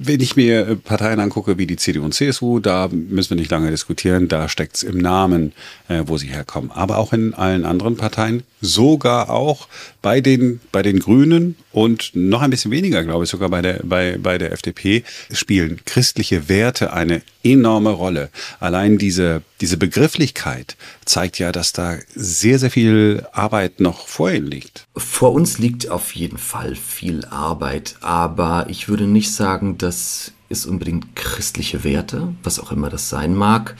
Wenn 0.01 0.21
ich 0.21 0.35
mir 0.35 0.77
Parteien 0.83 1.19
angucke 1.19 1.57
wie 1.57 1.67
die 1.67 1.75
CDU 1.75 2.03
und 2.05 2.13
CSU, 2.13 2.59
da 2.59 2.87
müssen 2.87 3.31
wir 3.31 3.37
nicht 3.37 3.51
lange 3.51 3.69
diskutieren, 3.69 4.27
da 4.27 4.47
steckt 4.47 4.77
es 4.77 4.83
im 4.83 4.97
Namen, 4.97 5.53
äh, 5.87 6.03
wo 6.05 6.17
sie 6.17 6.27
herkommen. 6.27 6.71
Aber 6.71 6.97
auch 6.97 7.13
in 7.13 7.33
allen 7.33 7.65
anderen 7.65 7.97
Parteien, 7.97 8.43
sogar 8.61 9.29
auch 9.29 9.67
bei 10.01 10.21
den, 10.21 10.59
bei 10.71 10.81
den 10.81 10.99
Grünen 10.99 11.55
und 11.71 12.11
noch 12.13 12.41
ein 12.41 12.49
bisschen 12.49 12.71
weniger, 12.71 13.03
glaube 13.03 13.25
ich, 13.25 13.29
sogar 13.29 13.49
bei 13.49 13.61
der, 13.61 13.81
bei, 13.83 14.17
bei 14.21 14.37
der 14.37 14.51
FDP, 14.51 15.03
spielen 15.31 15.79
christliche 15.85 16.49
Werte 16.49 16.93
eine 16.93 17.21
enorme 17.43 17.91
Rolle. 17.91 18.29
Allein 18.59 18.97
diese, 18.97 19.41
diese 19.61 19.77
Begrifflichkeit 19.77 20.75
zeigt 21.09 21.39
ja, 21.39 21.51
dass 21.51 21.73
da 21.73 21.97
sehr, 22.15 22.59
sehr 22.59 22.71
viel 22.71 23.25
Arbeit 23.31 23.79
noch 23.79 24.07
vor 24.07 24.31
ihnen 24.31 24.47
liegt. 24.47 24.87
Vor 24.95 25.33
uns 25.33 25.57
liegt 25.57 25.89
auf 25.89 26.13
jeden 26.15 26.37
Fall 26.37 26.75
viel 26.75 27.25
Arbeit, 27.25 27.95
aber 28.01 28.67
ich 28.69 28.87
würde 28.87 29.05
nicht 29.05 29.33
sagen, 29.33 29.77
dass 29.77 30.31
es 30.49 30.65
unbedingt 30.65 31.15
christliche 31.15 31.83
Werte, 31.83 32.33
was 32.43 32.59
auch 32.59 32.71
immer 32.71 32.89
das 32.89 33.09
sein 33.09 33.35
mag, 33.35 33.75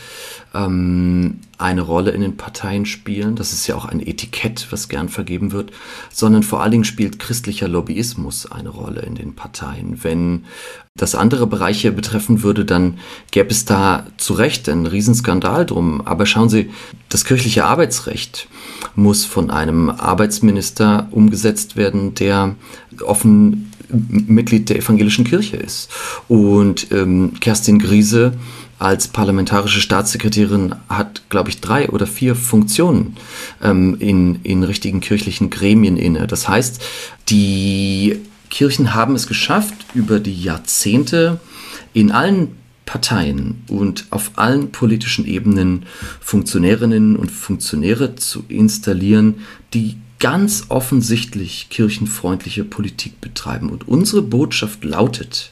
ähm, 0.53 1.39
eine 1.57 1.81
Rolle 1.81 2.11
in 2.11 2.21
den 2.21 2.37
Parteien 2.37 2.85
spielen. 2.85 3.35
Das 3.35 3.53
ist 3.53 3.65
ja 3.67 3.75
auch 3.75 3.85
ein 3.85 3.99
Etikett, 3.99 4.67
was 4.69 4.87
gern 4.87 5.09
vergeben 5.09 5.51
wird, 5.51 5.71
sondern 6.11 6.43
vor 6.43 6.61
allen 6.61 6.71
Dingen 6.71 6.83
spielt 6.83 7.19
christlicher 7.19 7.67
Lobbyismus 7.67 8.51
eine 8.51 8.69
Rolle 8.69 9.01
in 9.01 9.15
den 9.15 9.35
Parteien. 9.35 10.03
Wenn 10.03 10.45
das 10.95 11.15
andere 11.15 11.47
Bereiche 11.47 11.91
betreffen 11.91 12.43
würde, 12.43 12.65
dann 12.65 12.99
gäbe 13.31 13.49
es 13.49 13.65
da 13.65 14.05
zu 14.17 14.33
Recht 14.33 14.69
einen 14.69 14.85
Riesenskandal 14.85 15.65
drum. 15.65 16.01
Aber 16.05 16.25
schauen 16.25 16.49
Sie, 16.49 16.69
das 17.09 17.25
kirchliche 17.25 17.65
Arbeitsrecht 17.65 18.47
muss 18.95 19.25
von 19.25 19.49
einem 19.49 19.89
Arbeitsminister 19.89 21.07
umgesetzt 21.11 21.77
werden, 21.77 22.13
der 22.15 22.55
offen 23.05 23.71
Mitglied 23.89 24.69
der 24.69 24.77
evangelischen 24.77 25.25
Kirche 25.25 25.57
ist. 25.57 25.89
Und 26.27 26.91
ähm, 26.91 27.33
Kerstin 27.39 27.79
Griese 27.79 28.33
als 28.77 29.09
parlamentarische 29.09 29.81
Staatssekretärin 29.81 30.75
hat, 30.87 31.23
glaube 31.29 31.49
ich, 31.49 31.59
drei 31.59 31.89
oder 31.89 32.07
vier 32.07 32.35
Funktionen 32.35 33.17
ähm, 33.61 33.97
in, 33.99 34.39
in 34.43 34.63
richtigen 34.63 35.01
kirchlichen 35.01 35.49
Gremien 35.49 35.97
inne. 35.97 36.27
Das 36.27 36.47
heißt, 36.47 36.81
die 37.27 38.19
Kirchen 38.49 38.93
haben 38.93 39.15
es 39.15 39.27
geschafft, 39.27 39.75
über 39.93 40.19
die 40.19 40.41
Jahrzehnte 40.41 41.39
in 41.93 42.11
allen 42.11 42.55
Parteien 42.85 43.63
und 43.67 44.07
auf 44.09 44.31
allen 44.35 44.71
politischen 44.71 45.25
Ebenen 45.25 45.85
Funktionärinnen 46.21 47.17
und 47.17 47.31
Funktionäre 47.31 48.15
zu 48.15 48.43
installieren, 48.47 49.41
die 49.75 49.97
ganz 50.19 50.65
offensichtlich 50.69 51.67
kirchenfreundliche 51.69 52.63
Politik 52.63 53.21
betreiben. 53.21 53.69
Und 53.69 53.87
unsere 53.87 54.21
Botschaft 54.21 54.83
lautet, 54.83 55.51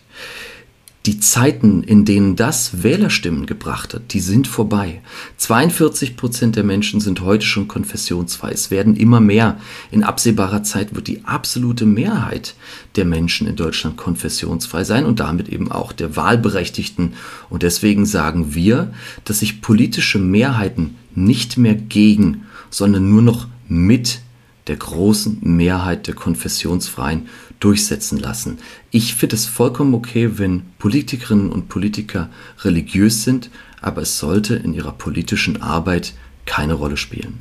die 1.07 1.21
Zeiten, 1.21 1.83
in 1.83 2.03
denen 2.03 2.35
das 2.35 2.83
Wählerstimmen 2.83 3.45
gebracht 3.45 3.93
hat, 3.93 4.11
die 4.11 4.19
sind 4.19 4.45
vorbei. 4.45 5.01
42 5.37 6.17
Prozent 6.17 6.57
der 6.57 6.65
Menschen 6.65 6.99
sind 6.99 7.21
heute 7.21 7.45
schon 7.45 7.69
konfessionsfrei. 7.69 8.51
Es 8.51 8.71
werden 8.71 8.97
immer 8.97 9.21
mehr. 9.21 9.57
In 9.89 10.03
absehbarer 10.03 10.63
Zeit 10.63 10.95
wird 10.95 11.07
die 11.07 11.23
absolute 11.23 11.85
Mehrheit 11.85 12.55
der 12.97 13.05
Menschen 13.05 13.47
in 13.47 13.55
Deutschland 13.55 13.95
konfessionsfrei 13.95 14.83
sein 14.83 15.05
und 15.05 15.21
damit 15.21 15.47
eben 15.47 15.71
auch 15.71 15.93
der 15.93 16.17
Wahlberechtigten. 16.17 17.13
Und 17.49 17.63
deswegen 17.63 18.05
sagen 18.05 18.53
wir, 18.53 18.91
dass 19.23 19.39
sich 19.39 19.61
politische 19.61 20.19
Mehrheiten 20.19 20.95
nicht 21.15 21.57
mehr 21.57 21.75
gegen, 21.75 22.47
sondern 22.69 23.09
nur 23.09 23.21
noch 23.21 23.47
mit 23.69 24.19
der 24.67 24.77
großen 24.77 25.39
Mehrheit 25.41 26.07
der 26.07 26.15
Konfessionsfreien 26.15 27.27
durchsetzen 27.59 28.19
lassen. 28.19 28.59
Ich 28.91 29.15
finde 29.15 29.35
es 29.35 29.45
vollkommen 29.45 29.93
okay, 29.93 30.37
wenn 30.37 30.63
Politikerinnen 30.79 31.51
und 31.51 31.69
Politiker 31.69 32.29
religiös 32.63 33.23
sind, 33.23 33.49
aber 33.81 34.01
es 34.01 34.17
sollte 34.19 34.55
in 34.55 34.73
ihrer 34.73 34.91
politischen 34.91 35.61
Arbeit 35.61 36.13
keine 36.45 36.73
Rolle 36.73 36.97
spielen. 36.97 37.39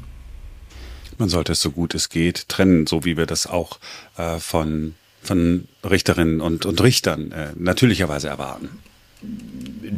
Man 1.18 1.28
sollte 1.28 1.52
es 1.52 1.60
so 1.60 1.70
gut 1.70 1.94
es 1.94 2.08
geht 2.08 2.48
trennen, 2.48 2.86
so 2.86 3.04
wie 3.04 3.16
wir 3.16 3.26
das 3.26 3.46
auch 3.46 3.78
äh, 4.16 4.38
von, 4.38 4.94
von 5.22 5.66
Richterinnen 5.88 6.40
und, 6.40 6.66
und 6.66 6.82
Richtern 6.82 7.32
äh, 7.32 7.52
natürlicherweise 7.56 8.28
erwarten. 8.28 8.68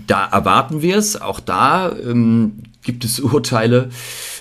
Da 0.06 0.26
erwarten 0.26 0.80
wir 0.80 0.96
es. 0.96 1.20
Auch 1.20 1.40
da 1.40 1.90
ähm, 1.90 2.62
gibt 2.82 3.04
es 3.04 3.18
Urteile, 3.18 3.90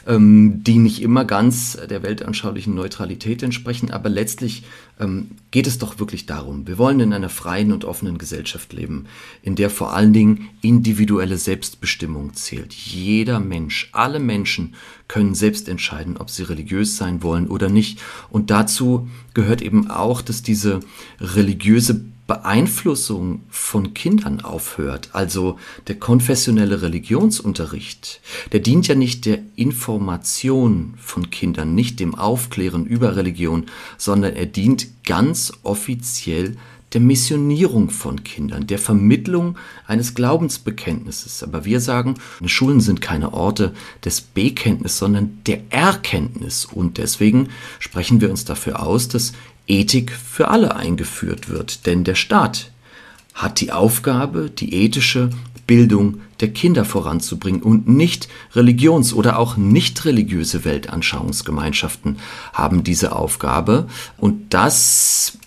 ähm, 0.08 0.64
die 0.64 0.78
nicht 0.78 1.02
immer 1.02 1.26
ganz 1.26 1.78
der 1.90 2.02
weltanschaulichen 2.02 2.74
Neutralität 2.74 3.44
entsprechen, 3.44 3.92
aber 3.92 4.10
letztlich 4.10 4.64
ähm, 5.00 5.32
geht 5.52 5.68
es 5.68 5.78
doch 5.78 6.00
wirklich 6.00 6.26
darum, 6.26 6.66
wir 6.66 6.78
wollen 6.78 7.02
in 7.02 7.14
einer 7.14 7.30
freien 7.30 7.72
und 7.74 7.86
offenen 7.86 8.18
Gesellschaft 8.18 8.74
leben, 8.74 9.06
in 9.44 9.56
der 9.56 9.70
vor 9.70 9.94
allen 9.94 10.14
Dingen 10.14 10.50
individuelle 10.62 11.38
Selbstbestimmung 11.38 12.34
zählt. 12.34 12.74
Jeder 12.74 13.40
Mensch, 13.40 13.90
alle 13.92 14.20
Menschen 14.20 14.76
können 15.08 15.36
selbst 15.36 15.68
entscheiden, 15.68 16.18
ob 16.18 16.30
sie 16.30 16.44
religiös 16.44 16.98
sein 16.98 17.22
wollen 17.22 17.48
oder 17.48 17.70
nicht. 17.70 18.00
Und 18.30 18.50
dazu 18.50 19.10
gehört 19.34 19.62
eben 19.62 19.90
auch, 19.90 20.22
dass 20.22 20.42
diese 20.42 20.80
religiöse 21.20 22.06
Beeinflussung 22.28 23.44
von 23.50 23.94
Kindern 23.94 24.42
aufhört, 24.42 25.10
also 25.14 25.58
der 25.88 25.96
konfessionelle 25.96 26.82
Religionsunterricht, 26.82 28.20
der 28.52 28.60
dient 28.60 28.88
ja 28.90 28.96
nicht 28.96 29.26
der 29.26 29.40
Information 29.56 30.94
von 30.98 31.30
Kindern, 31.30 31.74
nicht 31.74 32.02
dem 32.02 32.16
Aufklären 32.16 32.86
über 32.86 33.16
Religion, 33.16 33.68
sondern 33.98 34.36
er 34.36 34.46
dient 34.46 35.06
ganz 35.06 35.54
offiziell 35.64 36.58
der 36.94 37.02
Missionierung 37.02 37.90
von 37.90 38.24
Kindern, 38.24 38.68
der 38.68 38.80
Vermittlung 38.80 39.58
eines 39.86 40.16
Glaubensbekenntnisses. 40.16 41.44
Aber 41.44 41.66
wir 41.66 41.82
sagen, 41.82 42.16
Schulen 42.46 42.80
sind 42.80 43.02
keine 43.02 43.34
Orte 43.34 43.74
des 44.06 44.22
Bekenntnisses, 44.22 45.00
sondern 45.00 45.40
der 45.46 45.62
Erkenntnis. 45.70 46.66
Und 46.66 46.98
deswegen 46.98 47.50
sprechen 47.80 48.22
wir 48.22 48.30
uns 48.30 48.46
dafür 48.46 48.82
aus, 48.82 49.10
dass 49.10 49.34
Ethik 49.68 50.12
für 50.12 50.48
alle 50.48 50.76
eingeführt 50.76 51.50
wird, 51.50 51.86
denn 51.86 52.06
der 52.06 52.16
Staat 52.16 52.72
hat 53.34 53.60
die 53.60 53.72
Aufgabe, 53.72 54.50
die 54.50 54.74
ethische 54.74 55.30
Bildung 55.68 56.22
der 56.40 56.54
Kinder 56.54 56.86
voranzubringen 56.86 57.62
und 57.62 57.88
nicht 57.88 58.30
religions- 58.56 59.14
oder 59.14 59.38
auch 59.38 59.58
nicht 59.58 60.06
religiöse 60.06 60.64
Weltanschauungsgemeinschaften 60.64 62.18
haben 62.54 62.84
diese 62.84 63.14
Aufgabe 63.14 63.88
und 64.18 64.54
das 64.54 65.38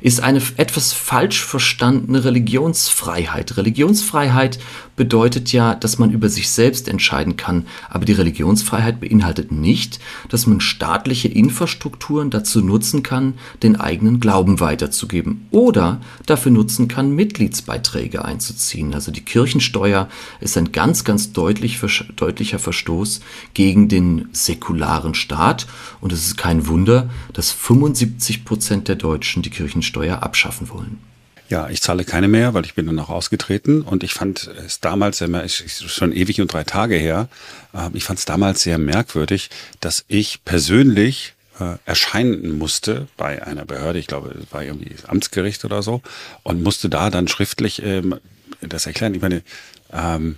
ist 0.00 0.20
eine 0.20 0.42
etwas 0.56 0.92
falsch 0.92 1.44
verstandene 1.44 2.24
Religionsfreiheit. 2.24 3.56
Religionsfreiheit 3.56 4.58
bedeutet 4.96 5.52
ja, 5.52 5.74
dass 5.74 5.98
man 5.98 6.10
über 6.10 6.28
sich 6.28 6.48
selbst 6.50 6.88
entscheiden 6.88 7.36
kann, 7.36 7.66
aber 7.88 8.04
die 8.04 8.12
Religionsfreiheit 8.12 9.00
beinhaltet 9.00 9.52
nicht, 9.52 9.98
dass 10.28 10.46
man 10.46 10.60
staatliche 10.60 11.28
Infrastrukturen 11.28 12.30
dazu 12.30 12.60
nutzen 12.60 13.02
kann, 13.02 13.34
den 13.62 13.76
eigenen 13.76 14.20
Glauben 14.20 14.60
weiterzugeben 14.60 15.46
oder 15.50 16.00
dafür 16.26 16.52
nutzen 16.52 16.88
kann, 16.88 17.14
Mitgliedsbeiträge 17.14 18.24
einzuziehen. 18.24 18.94
Also 18.94 19.10
die 19.10 19.24
Kirchensteuer 19.24 20.08
ist 20.40 20.56
ein 20.56 20.72
ganz, 20.72 21.04
ganz 21.04 21.32
deutlich, 21.32 21.80
deutlicher 22.16 22.58
Verstoß 22.58 23.20
gegen 23.54 23.88
den 23.88 24.28
säkularen 24.32 25.14
Staat 25.14 25.66
und 26.00 26.12
es 26.12 26.26
ist 26.26 26.36
kein 26.36 26.66
Wunder, 26.66 27.10
dass 27.32 27.50
75 27.50 28.44
Prozent 28.44 28.88
der 28.88 28.96
Deutschen 28.96 29.42
die 29.42 29.50
Kirchensteuer 29.50 30.22
abschaffen 30.22 30.68
wollen. 30.68 31.13
Ja, 31.48 31.68
ich 31.68 31.82
zahle 31.82 32.04
keine 32.04 32.28
mehr, 32.28 32.54
weil 32.54 32.64
ich 32.64 32.74
bin 32.74 32.86
dann 32.86 32.98
auch 32.98 33.10
ausgetreten 33.10 33.82
und 33.82 34.02
ich 34.02 34.14
fand 34.14 34.50
es 34.64 34.80
damals 34.80 35.18
sehr, 35.18 35.48
schon 35.48 36.12
ewig 36.12 36.40
und 36.40 36.52
drei 36.52 36.64
Tage 36.64 36.96
her, 36.96 37.28
ähm, 37.74 37.90
ich 37.94 38.04
fand 38.04 38.18
es 38.18 38.24
damals 38.24 38.62
sehr 38.62 38.78
merkwürdig, 38.78 39.50
dass 39.80 40.04
ich 40.08 40.44
persönlich 40.44 41.34
äh, 41.60 41.76
erscheinen 41.84 42.58
musste 42.58 43.08
bei 43.16 43.46
einer 43.46 43.64
Behörde, 43.64 43.98
ich 43.98 44.06
glaube, 44.06 44.34
es 44.42 44.52
war 44.52 44.64
irgendwie 44.64 44.90
das 44.90 45.04
Amtsgericht 45.04 45.64
oder 45.64 45.82
so, 45.82 46.02
und 46.42 46.62
musste 46.62 46.88
da 46.88 47.10
dann 47.10 47.28
schriftlich 47.28 47.82
ähm, 47.82 48.16
das 48.60 48.86
erklären. 48.86 49.14
Ich 49.14 49.22
meine, 49.22 49.42
ähm, 49.92 50.36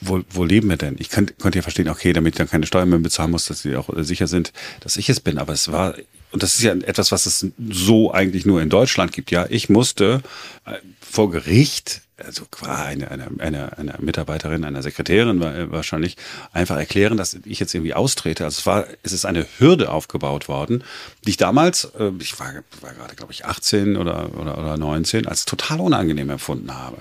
wo, 0.00 0.22
wo 0.30 0.44
leben 0.44 0.68
wir 0.68 0.76
denn? 0.76 0.96
Ich 0.98 1.08
kann, 1.08 1.30
konnte 1.38 1.58
ja 1.58 1.62
verstehen, 1.62 1.88
okay, 1.88 2.12
damit 2.12 2.34
ich 2.34 2.38
dann 2.38 2.48
keine 2.48 2.66
Steuern 2.66 2.88
mehr 2.88 2.98
bezahlen 2.98 3.30
muss, 3.30 3.46
dass 3.46 3.62
sie 3.62 3.76
auch 3.76 3.88
sicher 3.96 4.26
sind, 4.26 4.52
dass 4.80 4.96
ich 4.96 5.08
es 5.08 5.20
bin. 5.20 5.38
Aber 5.38 5.52
es 5.52 5.70
war, 5.70 5.94
und 6.30 6.42
das 6.42 6.54
ist 6.56 6.62
ja 6.62 6.72
etwas, 6.72 7.12
was 7.12 7.26
es 7.26 7.46
so 7.70 8.12
eigentlich 8.12 8.44
nur 8.44 8.60
in 8.60 8.68
Deutschland 8.68 9.12
gibt. 9.12 9.30
Ja, 9.30 9.46
ich 9.48 9.68
musste 9.68 10.22
äh, 10.66 10.72
vor 11.00 11.30
Gericht, 11.30 12.02
also 12.18 12.44
eine, 12.62 13.10
eine, 13.10 13.28
eine, 13.38 13.78
eine 13.78 13.94
Mitarbeiterin, 14.00 14.64
einer 14.64 14.82
Sekretärin 14.82 15.40
wahrscheinlich, 15.70 16.16
einfach 16.52 16.76
erklären, 16.76 17.16
dass 17.16 17.38
ich 17.44 17.60
jetzt 17.60 17.74
irgendwie 17.74 17.94
austrete. 17.94 18.44
Also 18.44 18.58
es 18.58 18.66
war, 18.66 18.86
es 19.02 19.12
ist 19.12 19.24
eine 19.24 19.46
Hürde 19.58 19.90
aufgebaut 19.90 20.48
worden, 20.48 20.84
die 21.24 21.30
ich 21.30 21.36
damals, 21.36 21.84
äh, 21.98 22.10
ich 22.18 22.38
war, 22.38 22.52
war 22.80 22.92
gerade, 22.94 23.14
glaube 23.14 23.32
ich, 23.32 23.44
18 23.46 23.96
oder, 23.96 24.34
oder, 24.38 24.58
oder 24.58 24.76
19, 24.76 25.26
als 25.26 25.44
total 25.44 25.80
unangenehm 25.80 26.30
empfunden 26.30 26.74
habe. 26.74 27.00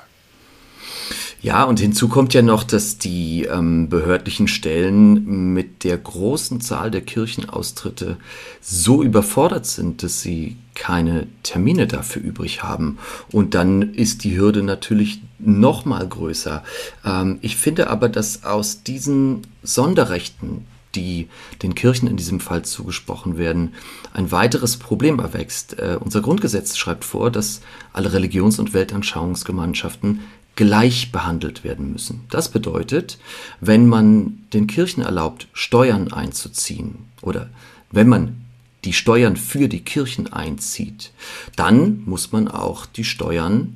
Ja, 1.42 1.66
und 1.66 1.80
hinzu 1.80 2.08
kommt 2.08 2.34
ja 2.34 2.42
noch, 2.42 2.64
dass 2.64 2.98
die 2.98 3.44
ähm, 3.44 3.90
behördlichen 3.90 4.48
Stellen 4.48 5.54
mit 5.54 5.84
der 5.84 5.98
großen 5.98 6.62
Zahl 6.62 6.90
der 6.90 7.02
Kirchenaustritte 7.02 8.18
so 8.60 9.04
überfordert 9.04 9.68
sind, 9.68 10.02
dass 10.02 10.22
sie 10.22 10.58
keine 10.74 11.28
Termine 11.44 11.86
dafür 11.86 12.24
übrig 12.24 12.64
haben. 12.64 12.98
Und 13.32 13.54
dann 13.54 13.94
ist 13.94 14.24
die 14.24 14.36
Hürde 14.36 14.64
natürlich 14.64 15.22
noch 15.38 15.86
mal 15.86 16.08
größer. 16.08 16.64
Ähm, 17.06 17.38
ich 17.42 17.56
finde 17.56 17.92
aber, 17.92 18.10
dass 18.10 18.44
aus 18.44 18.82
diesen 18.82 19.42
Sonderrechten, 19.62 20.66
die 20.96 21.28
den 21.62 21.76
Kirchen 21.76 22.08
in 22.08 22.18
diesem 22.18 22.40
Fall 22.40 22.64
zugesprochen 22.64 23.38
werden, 23.38 23.76
ein 24.12 24.32
weiteres 24.32 24.78
Problem 24.78 25.20
erwächst. 25.20 25.78
Äh, 25.78 26.00
unser 26.00 26.22
Grundgesetz 26.22 26.78
schreibt 26.78 27.06
vor, 27.06 27.30
dass 27.30 27.62
alle 27.94 28.12
Religions- 28.12 28.58
und 28.58 28.74
Weltanschauungsgemeinschaften 28.74 30.22
gleich 30.58 31.14
behandelt 31.14 31.64
werden 31.64 31.94
müssen. 31.94 32.26
Das 32.30 32.50
bedeutet, 32.50 33.18
wenn 33.62 33.88
man 33.88 34.40
den 34.52 34.68
Kirchen 34.68 35.02
erlaubt, 35.02 35.48
Steuern 35.54 36.12
einzuziehen 36.12 37.06
oder 37.22 37.50
wenn 37.92 38.10
man 38.10 38.42
die 38.84 38.94
Steuern 38.94 39.38
für 39.38 39.70
die 39.70 39.82
Kirchen 39.82 40.34
einzieht, 40.34 41.12
dann 41.56 42.04
muss 42.06 42.32
man 42.32 42.50
auch 42.50 42.86
die 42.86 43.06
Steuern 43.06 43.76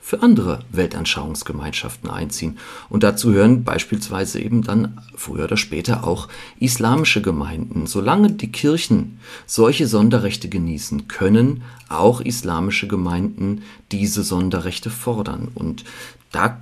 für 0.00 0.20
andere 0.20 0.64
Weltanschauungsgemeinschaften 0.72 2.10
einziehen. 2.10 2.58
Und 2.88 3.04
dazu 3.04 3.32
hören 3.32 3.62
beispielsweise 3.62 4.40
eben 4.40 4.62
dann 4.62 4.98
früher 5.14 5.44
oder 5.44 5.56
später 5.56 6.04
auch 6.04 6.28
islamische 6.58 7.22
Gemeinden. 7.22 7.86
Solange 7.86 8.32
die 8.32 8.50
Kirchen 8.50 9.20
solche 9.46 9.86
Sonderrechte 9.86 10.48
genießen, 10.48 11.06
können 11.06 11.62
auch 11.88 12.20
islamische 12.20 12.88
Gemeinden 12.88 13.62
diese 13.92 14.24
Sonderrechte 14.24 14.90
fordern. 14.90 15.48
Und 15.54 15.84
da 16.32 16.60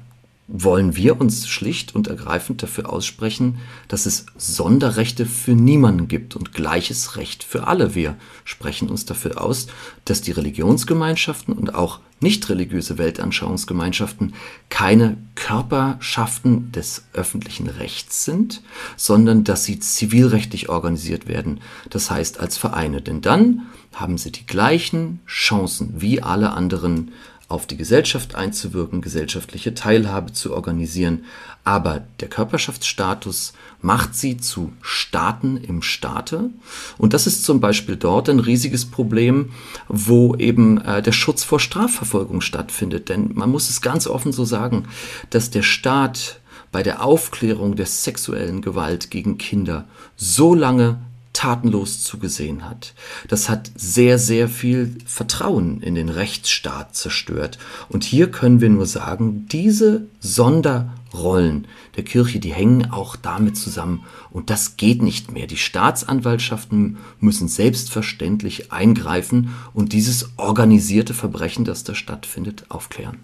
wollen 0.53 0.97
wir 0.97 1.21
uns 1.21 1.49
schlicht 1.49 1.95
und 1.95 2.09
ergreifend 2.09 2.63
dafür 2.63 2.93
aussprechen, 2.93 3.59
dass 3.87 4.05
es 4.05 4.27
Sonderrechte 4.37 5.25
für 5.25 5.53
niemanden 5.53 6.09
gibt 6.09 6.35
und 6.35 6.53
gleiches 6.53 7.17
Recht 7.17 7.45
für 7.45 7.69
alle. 7.69 7.95
Wir 7.95 8.17
sprechen 8.45 8.89
uns 8.89 9.05
dafür 9.05 9.41
aus, 9.41 9.69
dass 10.05 10.23
die 10.23 10.33
Religionsgemeinschaften 10.33 11.55
und 11.55 11.75
auch 11.75 12.01
nicht 12.19 12.49
religiöse 12.49 12.99
Weltanschauungsgemeinschaften 12.99 14.35
keine 14.69 15.17
Körperschaften 15.37 16.73
des 16.73 17.05
öffentlichen 17.13 17.69
Rechts 17.69 18.25
sind, 18.25 18.63
sondern 18.97 19.45
dass 19.45 19.65
sie 19.65 19.79
zivilrechtlich 19.79 20.69
organisiert 20.69 21.29
werden, 21.29 21.61
das 21.91 22.11
heißt 22.11 22.41
als 22.41 22.59
Vereine. 22.59 23.01
Denn 23.01 23.21
dann 23.21 23.67
haben 23.95 24.19
sie 24.19 24.33
die 24.33 24.47
gleichen 24.47 25.21
Chancen 25.27 25.95
wie 26.01 26.23
alle 26.23 26.51
anderen 26.51 27.13
auf 27.51 27.67
die 27.67 27.77
Gesellschaft 27.77 28.37
einzuwirken, 28.37 29.03
gesellschaftliche 29.03 29.75
Teilhabe 29.75 30.33
zu 30.33 30.55
organisieren, 30.55 31.25
aber 31.65 32.03
der 32.21 32.29
Körperschaftsstatus 32.29 33.53
macht 33.83 34.15
sie 34.15 34.37
zu 34.37 34.73
Staaten 34.81 35.57
im 35.57 35.83
Staate. 35.83 36.51
Und 36.97 37.13
das 37.13 37.27
ist 37.27 37.45
zum 37.45 37.61
Beispiel 37.61 37.97
dort 37.97 38.29
ein 38.29 38.41
riesiges 38.41 38.87
Problem, 38.87 39.51
wo 39.89 40.37
eben 40.37 40.81
äh, 40.81 41.03
der 41.03 41.13
Schutz 41.13 41.45
vor 41.45 41.61
Strafverfolgung 41.61 42.41
stattfindet. 42.41 43.09
Denn 43.09 43.33
man 43.35 43.51
muss 43.51 43.69
es 43.69 43.81
ganz 43.81 44.07
offen 44.07 44.33
so 44.33 44.45
sagen, 44.45 44.85
dass 45.31 45.51
der 45.51 45.63
Staat 45.63 46.41
bei 46.73 46.83
der 46.83 47.03
Aufklärung 47.05 47.75
der 47.75 47.87
sexuellen 47.87 48.63
Gewalt 48.63 49.11
gegen 49.11 49.39
Kinder 49.39 49.87
so 50.17 50.55
lange 50.55 51.01
tatenlos 51.33 52.03
zugesehen 52.03 52.69
hat. 52.69 52.95
Das 53.29 53.49
hat 53.49 53.71
sehr, 53.77 54.19
sehr 54.19 54.49
viel 54.49 54.97
Vertrauen 55.07 55.81
in 55.81 55.95
den 55.95 56.09
Rechtsstaat 56.09 56.95
zerstört. 56.95 57.59
Und 57.89 58.05
hier 58.05 58.31
können 58.31 58.61
wir 58.61 58.69
nur 58.69 58.87
sagen, 58.87 59.47
diese 59.51 60.07
Sonderrollen 60.19 61.67
der 61.97 62.05
Kirche, 62.05 62.41
die 62.41 62.53
hängen 62.53 62.91
auch 62.91 63.17
damit 63.17 63.57
zusammen. 63.57 64.05
Und 64.31 64.51
das 64.51 64.77
geht 64.77 65.03
nicht 65.03 65.31
mehr. 65.31 65.47
Die 65.47 65.57
Staatsanwaltschaften 65.57 66.99
müssen 67.21 67.49
selbstverständlich 67.49 68.73
eingreifen 68.73 69.55
und 69.73 69.93
dieses 69.93 70.31
organisierte 70.37 71.15
Verbrechen, 71.15 71.65
das 71.65 71.85
da 71.85 71.95
stattfindet, 71.95 72.65
aufklären. 72.69 73.19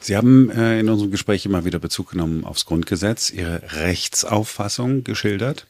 Sie 0.00 0.16
haben 0.16 0.50
äh, 0.50 0.80
in 0.80 0.88
unserem 0.88 1.12
Gespräch 1.12 1.46
immer 1.46 1.64
wieder 1.64 1.78
Bezug 1.78 2.10
genommen 2.10 2.44
aufs 2.44 2.66
Grundgesetz, 2.66 3.30
Ihre 3.30 3.62
Rechtsauffassung 3.72 5.04
geschildert 5.04 5.68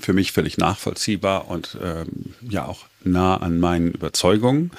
für 0.00 0.12
mich 0.12 0.32
völlig 0.32 0.58
nachvollziehbar 0.58 1.48
und 1.48 1.78
ähm, 1.82 2.34
ja 2.40 2.66
auch 2.66 2.86
nah 3.02 3.36
an 3.36 3.58
meinen 3.58 3.92
Überzeugungen. 3.92 4.70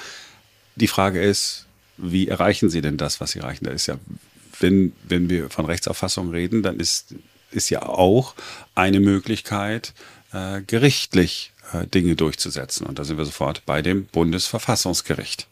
Die 0.76 0.88
Frage 0.88 1.22
ist, 1.22 1.66
wie 1.98 2.28
erreichen 2.28 2.70
Sie 2.70 2.82
denn 2.82 2.98
das, 2.98 3.22
was 3.22 3.32
Sie 3.32 3.40
erreichen? 3.40 3.66
Da 3.66 3.72
ist 3.72 3.88
ja, 3.88 3.98
wenn, 4.60 4.94
wenn 5.08 5.30
wir 5.30 5.50
von 5.50 5.66
Rechtsauffassung 5.66 6.30
reden, 6.30 6.64
dann 6.64 6.80
ist, 6.80 7.16
ist 7.52 7.70
ja 7.70 7.84
auch 7.84 8.36
eine 8.76 9.00
Möglichkeit, 9.00 9.94
äh, 10.34 10.62
gerichtlich 10.62 11.54
äh, 11.74 11.88
Dinge 11.88 12.16
durchzusetzen. 12.16 12.86
Und 12.86 13.00
da 13.00 13.04
sind 13.04 13.18
wir 13.18 13.26
sofort 13.26 13.66
bei 13.66 13.82
dem 13.82 14.06
Bundesverfassungsgericht. 14.06 15.48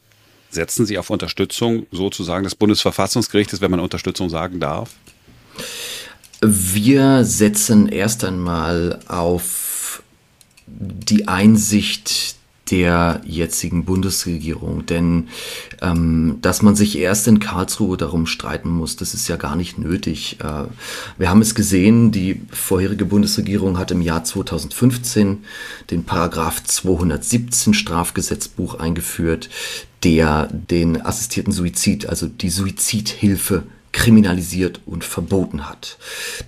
Setzen 0.49 0.85
Sie 0.85 0.97
auf 0.97 1.09
Unterstützung 1.09 1.87
sozusagen 1.91 2.43
des 2.43 2.55
Bundesverfassungsgerichtes, 2.55 3.61
wenn 3.61 3.71
man 3.71 3.79
Unterstützung 3.79 4.29
sagen 4.29 4.59
darf? 4.59 4.91
Wir 6.45 7.23
setzen 7.23 7.87
erst 7.87 8.25
einmal 8.25 8.99
auf 9.07 10.03
die 10.67 11.29
Einsicht 11.29 12.35
der 12.69 13.21
jetzigen 13.25 13.85
Bundesregierung. 13.85 14.85
Denn 14.85 15.29
ähm, 15.81 16.39
dass 16.41 16.61
man 16.61 16.75
sich 16.75 16.97
erst 16.97 17.27
in 17.27 17.39
Karlsruhe 17.39 17.95
darum 17.95 18.25
streiten 18.25 18.69
muss, 18.69 18.97
das 18.97 19.13
ist 19.13 19.29
ja 19.29 19.37
gar 19.37 19.55
nicht 19.55 19.77
nötig. 19.77 20.37
Äh, 20.41 20.65
wir 21.17 21.29
haben 21.29 21.41
es 21.41 21.55
gesehen, 21.55 22.11
die 22.11 22.41
vorherige 22.51 23.05
Bundesregierung 23.05 23.77
hat 23.77 23.91
im 23.91 24.01
Jahr 24.01 24.25
2015 24.25 25.45
den 25.91 26.03
Paragraph 26.03 26.63
217 26.63 27.73
Strafgesetzbuch 27.73 28.79
eingeführt, 28.79 29.49
der 30.03 30.47
den 30.51 31.01
assistierten 31.05 31.53
Suizid, 31.53 32.07
also 32.07 32.27
die 32.27 32.49
Suizidhilfe 32.49 33.63
kriminalisiert 34.03 34.81
und 34.85 35.05
verboten 35.05 35.69
hat. 35.69 35.97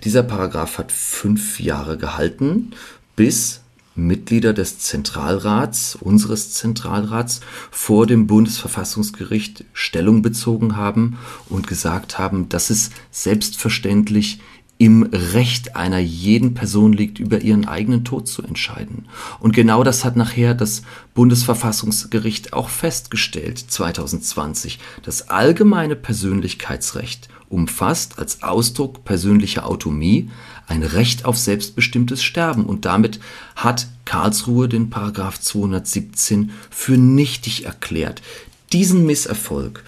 Dieser 0.04 0.22
Paragraph 0.22 0.76
hat 0.76 0.92
fünf 0.92 1.58
Jahre 1.58 1.96
gehalten, 1.96 2.72
bis 3.16 3.62
Mitglieder 3.94 4.52
des 4.52 4.78
Zentralrats, 4.80 5.96
unseres 5.98 6.52
Zentralrats, 6.52 7.40
vor 7.70 8.06
dem 8.06 8.26
Bundesverfassungsgericht 8.26 9.64
Stellung 9.72 10.20
bezogen 10.20 10.76
haben 10.76 11.16
und 11.48 11.66
gesagt 11.66 12.18
haben, 12.18 12.50
dass 12.50 12.68
es 12.68 12.90
selbstverständlich 13.10 14.40
im 14.76 15.04
Recht 15.04 15.76
einer 15.76 15.98
jeden 15.98 16.52
Person 16.52 16.92
liegt, 16.92 17.18
über 17.18 17.40
ihren 17.40 17.66
eigenen 17.66 18.04
Tod 18.04 18.28
zu 18.28 18.42
entscheiden. 18.42 19.06
Und 19.40 19.54
genau 19.54 19.82
das 19.82 20.04
hat 20.04 20.16
nachher 20.16 20.52
das 20.52 20.82
Bundesverfassungsgericht 21.14 22.52
auch 22.52 22.68
festgestellt 22.68 23.58
2020. 23.58 24.78
Das 25.02 25.30
allgemeine 25.30 25.96
Persönlichkeitsrecht 25.96 27.30
umfasst 27.48 28.18
als 28.18 28.42
Ausdruck 28.42 29.04
persönlicher 29.04 29.66
Autonomie 29.66 30.30
ein 30.66 30.82
Recht 30.82 31.24
auf 31.24 31.38
selbstbestimmtes 31.38 32.22
Sterben 32.22 32.64
und 32.64 32.84
damit 32.84 33.20
hat 33.54 33.88
Karlsruhe 34.04 34.68
den 34.68 34.90
Paragraph 34.90 35.40
217 35.40 36.50
für 36.70 36.96
nichtig 36.96 37.64
erklärt. 37.64 38.22
Diesen 38.72 39.06
Misserfolg 39.06 39.84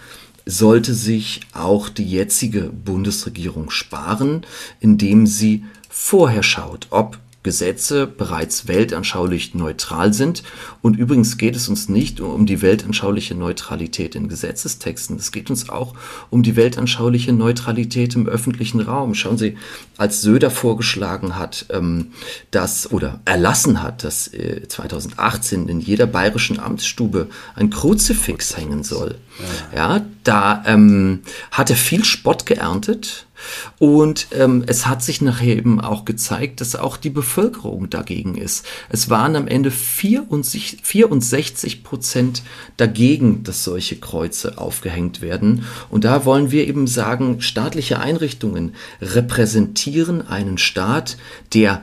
sollte 0.47 0.94
sich 0.94 1.40
auch 1.53 1.88
die 1.88 2.09
jetzige 2.09 2.62
Bundesregierung 2.62 3.71
sparen, 3.71 4.47
indem 4.81 5.27
sie 5.27 5.64
vorher 5.90 6.42
schaut, 6.42 6.87
ob 6.90 7.18
Gesetze 7.49 8.07
bereits 8.07 8.69
weltanschaulich 8.69 9.55
neutral 9.55 10.13
sind. 10.13 10.43
Und 10.83 10.99
übrigens 10.99 11.39
geht 11.39 11.57
es 11.57 11.67
uns 11.71 11.89
nicht 11.89 12.21
um 12.21 12.45
die 12.45 12.61
weltanschauliche 12.61 13.35
Neutralität 13.35 14.15
in 14.15 14.29
Gesetzestexten. 14.29 15.17
Es 15.17 15.33
geht 15.33 15.49
uns 15.49 15.71
auch 15.71 15.95
um 16.29 16.43
die 16.43 16.57
weltanschauliche 16.57 17.33
Neutralität 17.33 18.15
im 18.17 18.29
öffentlichen 18.29 18.81
Raum. 18.81 19.15
Schauen 19.15 19.39
Sie, 19.39 19.57
als 19.97 20.21
Söder 20.21 20.51
vorgeschlagen 20.51 21.37
hat, 21.37 21.65
ähm, 21.71 22.09
dass 22.51 22.93
oder 22.93 23.21
erlassen 23.25 23.83
hat, 23.83 24.05
dass 24.05 24.29
äh, 24.35 24.69
2018 24.69 25.71
in 25.71 25.81
jeder 25.81 26.07
bayerischen 26.07 26.61
Amtsstube 26.61 27.29
ein 27.55 27.71
Kruzifix 27.71 28.59
hängen 28.59 28.85
soll. 28.85 29.15
Ja, 29.75 30.05
da 30.25 30.63
ähm, 30.67 31.21
hat 31.51 31.71
er 31.71 31.77
viel 31.77 32.05
Spott 32.05 32.45
geerntet 32.45 33.25
und 33.79 34.29
ähm, 34.33 34.64
es 34.66 34.87
hat 34.87 35.03
sich 35.03 35.20
nachher 35.20 35.57
eben 35.57 35.81
auch 35.81 36.05
gezeigt, 36.05 36.61
dass 36.61 36.77
auch 36.77 36.96
die 36.96 37.11
Bevölkerung 37.11 37.90
dagegen 37.90 38.37
ist. 38.37 38.66
Es 38.88 39.11
waren 39.11 39.37
am 39.37 39.48
Ende 39.48 39.70
64, 39.70 40.79
64 40.83 41.85
Prozent 41.85 42.42
dagegen, 42.77 43.42
dass 43.42 43.64
solche 43.64 43.96
Kreuze 43.96 44.59
aufgehängt 44.59 45.20
werden. 45.20 45.64
Und 45.90 46.05
da 46.05 46.24
wollen 46.24 46.51
wir 46.51 46.66
eben 46.66 46.87
sagen, 46.87 47.40
staatliche 47.40 48.01
Einrichtungen 48.01 48.74
repräsentieren 49.01 50.27
einen 50.27 50.59
Staat, 50.59 51.16
der 51.55 51.83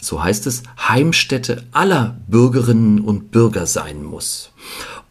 so 0.00 0.22
heißt 0.22 0.46
es, 0.46 0.62
Heimstätte 0.78 1.64
aller 1.72 2.16
Bürgerinnen 2.26 3.00
und 3.00 3.30
Bürger 3.30 3.66
sein 3.66 4.02
muss. 4.02 4.50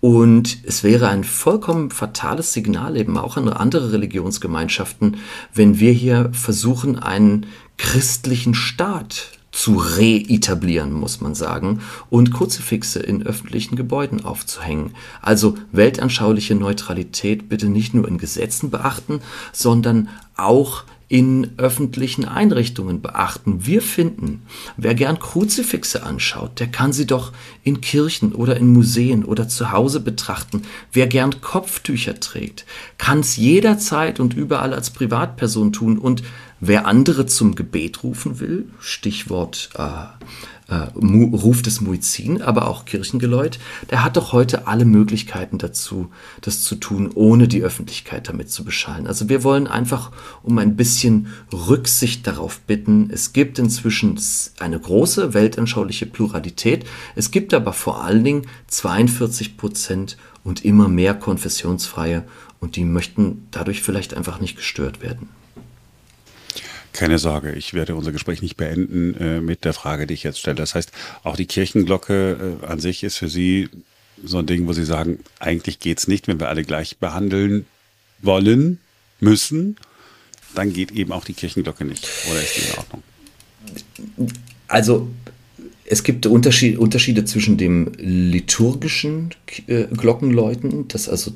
Und 0.06 0.60
es 0.68 0.84
wäre 0.84 1.08
ein 1.08 1.24
vollkommen 1.24 1.90
fatales 1.90 2.54
Signal 2.54 2.96
eben 2.96 3.18
auch 3.18 3.38
an 3.38 3.50
andere 3.50 3.92
Religionsgemeinschaften, 3.92 5.18
wenn 5.52 5.80
wir 5.80 5.94
hier 5.94 6.30
versuchen, 6.32 7.00
einen 7.00 7.48
christlichen 7.78 8.54
Staat 8.54 9.32
zu 9.52 9.78
reetablieren, 9.78 10.94
muss 10.94 11.22
man 11.22 11.34
sagen, 11.34 11.82
und 12.12 12.32
Kruzifixe 12.32 13.00
in 13.00 13.26
öffentlichen 13.26 13.76
Gebäuden 13.76 14.24
aufzuhängen. 14.24 14.92
Also 15.24 15.56
weltanschauliche 15.72 16.54
Neutralität 16.54 17.50
bitte 17.50 17.68
nicht 17.68 17.96
nur 17.96 18.08
in 18.08 18.20
Gesetzen 18.20 18.70
beachten, 18.70 19.22
sondern 19.54 20.10
auch 20.38 20.84
in 21.08 21.52
öffentlichen 21.58 22.26
Einrichtungen 22.26 23.02
beachten. 23.02 23.66
Wir 23.66 23.82
finden, 23.82 24.42
wer 24.76 24.96
gern 24.96 25.20
Kruzifixe 25.20 26.04
anschaut, 26.04 26.60
der 26.60 26.68
kann 26.68 26.94
sie 26.94 27.06
doch 27.06 27.32
in 27.64 27.82
Kirchen 27.82 28.34
oder 28.34 28.58
in 28.58 28.74
Museen 28.74 29.24
oder 29.24 29.48
zu 29.48 29.72
Hause 29.72 30.00
betrachten. 30.00 30.64
Wer 30.92 31.08
gern 31.08 31.42
Kopftücher 31.42 32.20
trägt, 32.20 32.66
kann 32.98 33.20
es 33.20 33.38
jederzeit 33.38 34.20
und 34.20 34.34
überall 34.34 34.74
als 34.74 34.90
Privatperson 34.90 35.74
tun. 35.74 36.00
Und 36.00 36.24
wer 36.60 36.88
andere 36.88 37.28
zum 37.28 37.54
Gebet 37.54 38.04
rufen 38.04 38.40
will, 38.40 38.70
Stichwort 38.80 39.70
äh, 39.78 40.06
äh, 40.68 40.76
Ruf 40.76 41.62
des 41.62 41.82
Muizin, 41.82 42.42
aber 42.42 42.68
auch 42.68 42.86
Kirchengeläut, 42.86 43.60
der 43.90 44.04
hat 44.04 44.18
doch 44.18 44.34
heute 44.34 44.68
alle 44.68 44.86
Möglichkeiten 44.86 45.58
dazu, 45.58 46.10
das 46.42 46.64
zu 46.64 46.76
tun, 46.76 47.12
ohne 47.14 47.48
die 47.48 47.62
Öffentlichkeit 47.62 48.28
damit 48.28 48.50
zu 48.50 48.64
beschallen. 48.64 49.08
Also 49.08 49.30
wir 49.30 49.44
wollen 49.44 49.68
einfach 49.68 50.12
um 50.44 50.58
ein 50.58 50.76
bisschen 50.76 51.28
Rücksicht 51.52 52.26
darauf 52.26 52.60
bitten. 52.62 53.10
Es 53.12 53.34
gibt 53.34 53.60
inzwischen 53.60 54.20
eine 54.60 54.80
große 54.80 55.34
weltanschauliche 55.34 56.06
Pluralität. 56.06 56.86
Es 57.16 57.32
gibt 57.32 57.54
aber 57.54 57.74
vor 57.74 58.04
allen 58.04 58.24
Dingen 58.24 58.48
42 58.68 59.58
Prozent 59.58 60.18
und 60.44 60.66
immer 60.66 60.88
mehr 60.88 61.14
Konfessionsfreie 61.14 62.24
und 62.60 62.76
die 62.76 62.86
möchten 62.86 63.48
dadurch 63.52 63.82
vielleicht 63.82 64.14
einfach 64.16 64.40
nicht 64.40 64.56
gestört 64.56 65.02
werden. 65.02 65.30
Keine 66.96 67.20
Sorge, 67.20 67.52
ich 67.52 67.74
werde 67.74 67.94
unser 67.94 68.14
Gespräch 68.14 68.42
nicht 68.42 68.56
beenden 68.56 69.16
äh, 69.16 69.42
mit 69.42 69.66
der 69.66 69.74
Frage, 69.74 70.08
die 70.08 70.14
ich 70.14 70.24
jetzt 70.24 70.40
stelle. 70.40 70.56
Das 70.56 70.76
heißt, 70.76 70.94
auch 71.24 71.36
die 71.36 71.46
Kirchenglocke 71.46 72.58
äh, 72.64 72.66
an 72.66 72.80
sich 72.80 73.04
ist 73.04 73.18
für 73.18 73.28
Sie 73.28 73.68
so 74.24 74.38
ein 74.38 74.46
Ding, 74.46 74.66
wo 74.66 74.72
Sie 74.72 74.86
sagen, 74.86 75.20
eigentlich 75.40 75.80
geht 75.80 75.98
es 76.00 76.08
nicht, 76.08 76.30
wenn 76.30 76.40
wir 76.40 76.48
alle 76.48 76.64
gleich 76.64 76.98
behandeln 76.98 77.66
wollen, 78.22 78.80
müssen, 79.20 79.76
dann 80.56 80.72
geht 80.72 80.94
eben 80.94 81.12
auch 81.12 81.26
die 81.26 81.34
Kirchenglocke 81.34 81.84
nicht. 81.84 82.08
Oder 82.32 82.42
ist 82.42 82.56
die 82.56 82.62
in 82.62 82.78
Ordnung? 82.78 83.04
Also 84.70 85.10
es 85.84 86.02
gibt 86.02 86.26
Unterschied, 86.26 86.78
Unterschiede 86.78 87.26
zwischen 87.26 87.58
dem 87.58 87.92
liturgischen 87.98 89.32
äh, 89.68 89.84
Glockenläuten, 89.88 90.88
das 90.88 91.10
also 91.10 91.34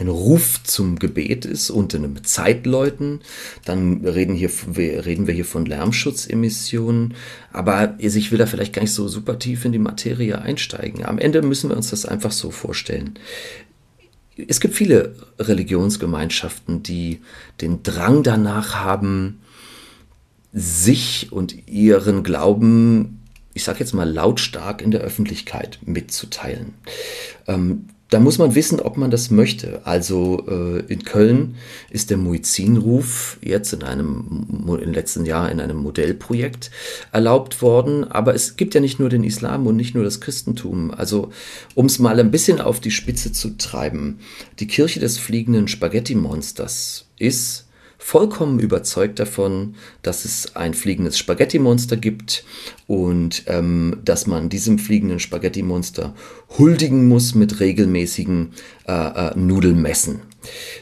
ein 0.00 0.08
Ruf 0.08 0.62
zum 0.64 0.98
Gebet 0.98 1.44
ist 1.44 1.70
und 1.70 1.94
einem 1.94 2.24
Zeitläuten. 2.24 3.20
Dann 3.64 4.04
reden, 4.04 4.34
hier, 4.34 4.50
reden 4.76 5.26
wir 5.26 5.34
hier 5.34 5.44
von 5.44 5.66
Lärmschutzemissionen. 5.66 7.14
Aber 7.52 7.94
ich 7.98 8.30
will 8.30 8.38
da 8.38 8.46
vielleicht 8.46 8.72
gar 8.72 8.82
nicht 8.82 8.94
so 8.94 9.08
super 9.08 9.38
tief 9.38 9.64
in 9.64 9.72
die 9.72 9.78
Materie 9.78 10.40
einsteigen. 10.40 11.04
Am 11.04 11.18
Ende 11.18 11.42
müssen 11.42 11.70
wir 11.70 11.76
uns 11.76 11.90
das 11.90 12.06
einfach 12.06 12.32
so 12.32 12.50
vorstellen. 12.50 13.18
Es 14.48 14.60
gibt 14.60 14.74
viele 14.74 15.14
Religionsgemeinschaften, 15.38 16.82
die 16.82 17.20
den 17.60 17.82
Drang 17.82 18.22
danach 18.22 18.76
haben, 18.76 19.40
sich 20.52 21.30
und 21.30 21.68
ihren 21.68 22.22
Glauben, 22.22 23.20
ich 23.54 23.64
sage 23.64 23.80
jetzt 23.80 23.92
mal 23.92 24.10
lautstark 24.10 24.82
in 24.82 24.90
der 24.90 25.00
Öffentlichkeit 25.00 25.78
mitzuteilen. 25.84 26.74
Ähm, 27.46 27.86
da 28.10 28.18
muss 28.18 28.38
man 28.38 28.56
wissen, 28.56 28.80
ob 28.80 28.96
man 28.96 29.10
das 29.10 29.30
möchte. 29.30 29.80
Also 29.84 30.44
äh, 30.48 30.80
in 30.92 31.04
Köln 31.04 31.54
ist 31.90 32.10
der 32.10 32.16
Muizzinruf 32.16 33.38
jetzt 33.40 33.72
in 33.72 33.84
einem 33.84 34.46
im 34.66 34.92
letzten 34.92 35.24
Jahr 35.24 35.50
in 35.50 35.60
einem 35.60 35.76
Modellprojekt 35.76 36.72
erlaubt 37.12 37.62
worden. 37.62 38.04
Aber 38.04 38.34
es 38.34 38.56
gibt 38.56 38.74
ja 38.74 38.80
nicht 38.80 38.98
nur 38.98 39.08
den 39.08 39.24
Islam 39.24 39.66
und 39.66 39.76
nicht 39.76 39.94
nur 39.94 40.02
das 40.02 40.20
Christentum. 40.20 40.90
Also 40.90 41.30
um 41.74 41.86
es 41.86 42.00
mal 42.00 42.18
ein 42.18 42.32
bisschen 42.32 42.60
auf 42.60 42.80
die 42.80 42.90
Spitze 42.90 43.32
zu 43.32 43.56
treiben, 43.56 44.18
die 44.58 44.66
Kirche 44.66 44.98
des 44.98 45.18
fliegenden 45.18 45.68
Spaghetti-Monsters 45.68 47.06
ist 47.18 47.66
vollkommen 48.00 48.58
überzeugt 48.58 49.18
davon, 49.18 49.74
dass 50.02 50.24
es 50.24 50.56
ein 50.56 50.72
fliegendes 50.74 51.18
Spaghetti-Monster 51.18 51.98
gibt 51.98 52.44
und 52.86 53.44
ähm, 53.46 53.98
dass 54.04 54.26
man 54.26 54.48
diesem 54.48 54.78
fliegenden 54.78 55.20
Spaghetti-Monster 55.20 56.14
huldigen 56.58 57.06
muss 57.06 57.34
mit 57.34 57.60
regelmäßigen 57.60 58.52
äh, 58.88 58.92
äh, 58.92 59.38
Nudelmessen. 59.38 60.22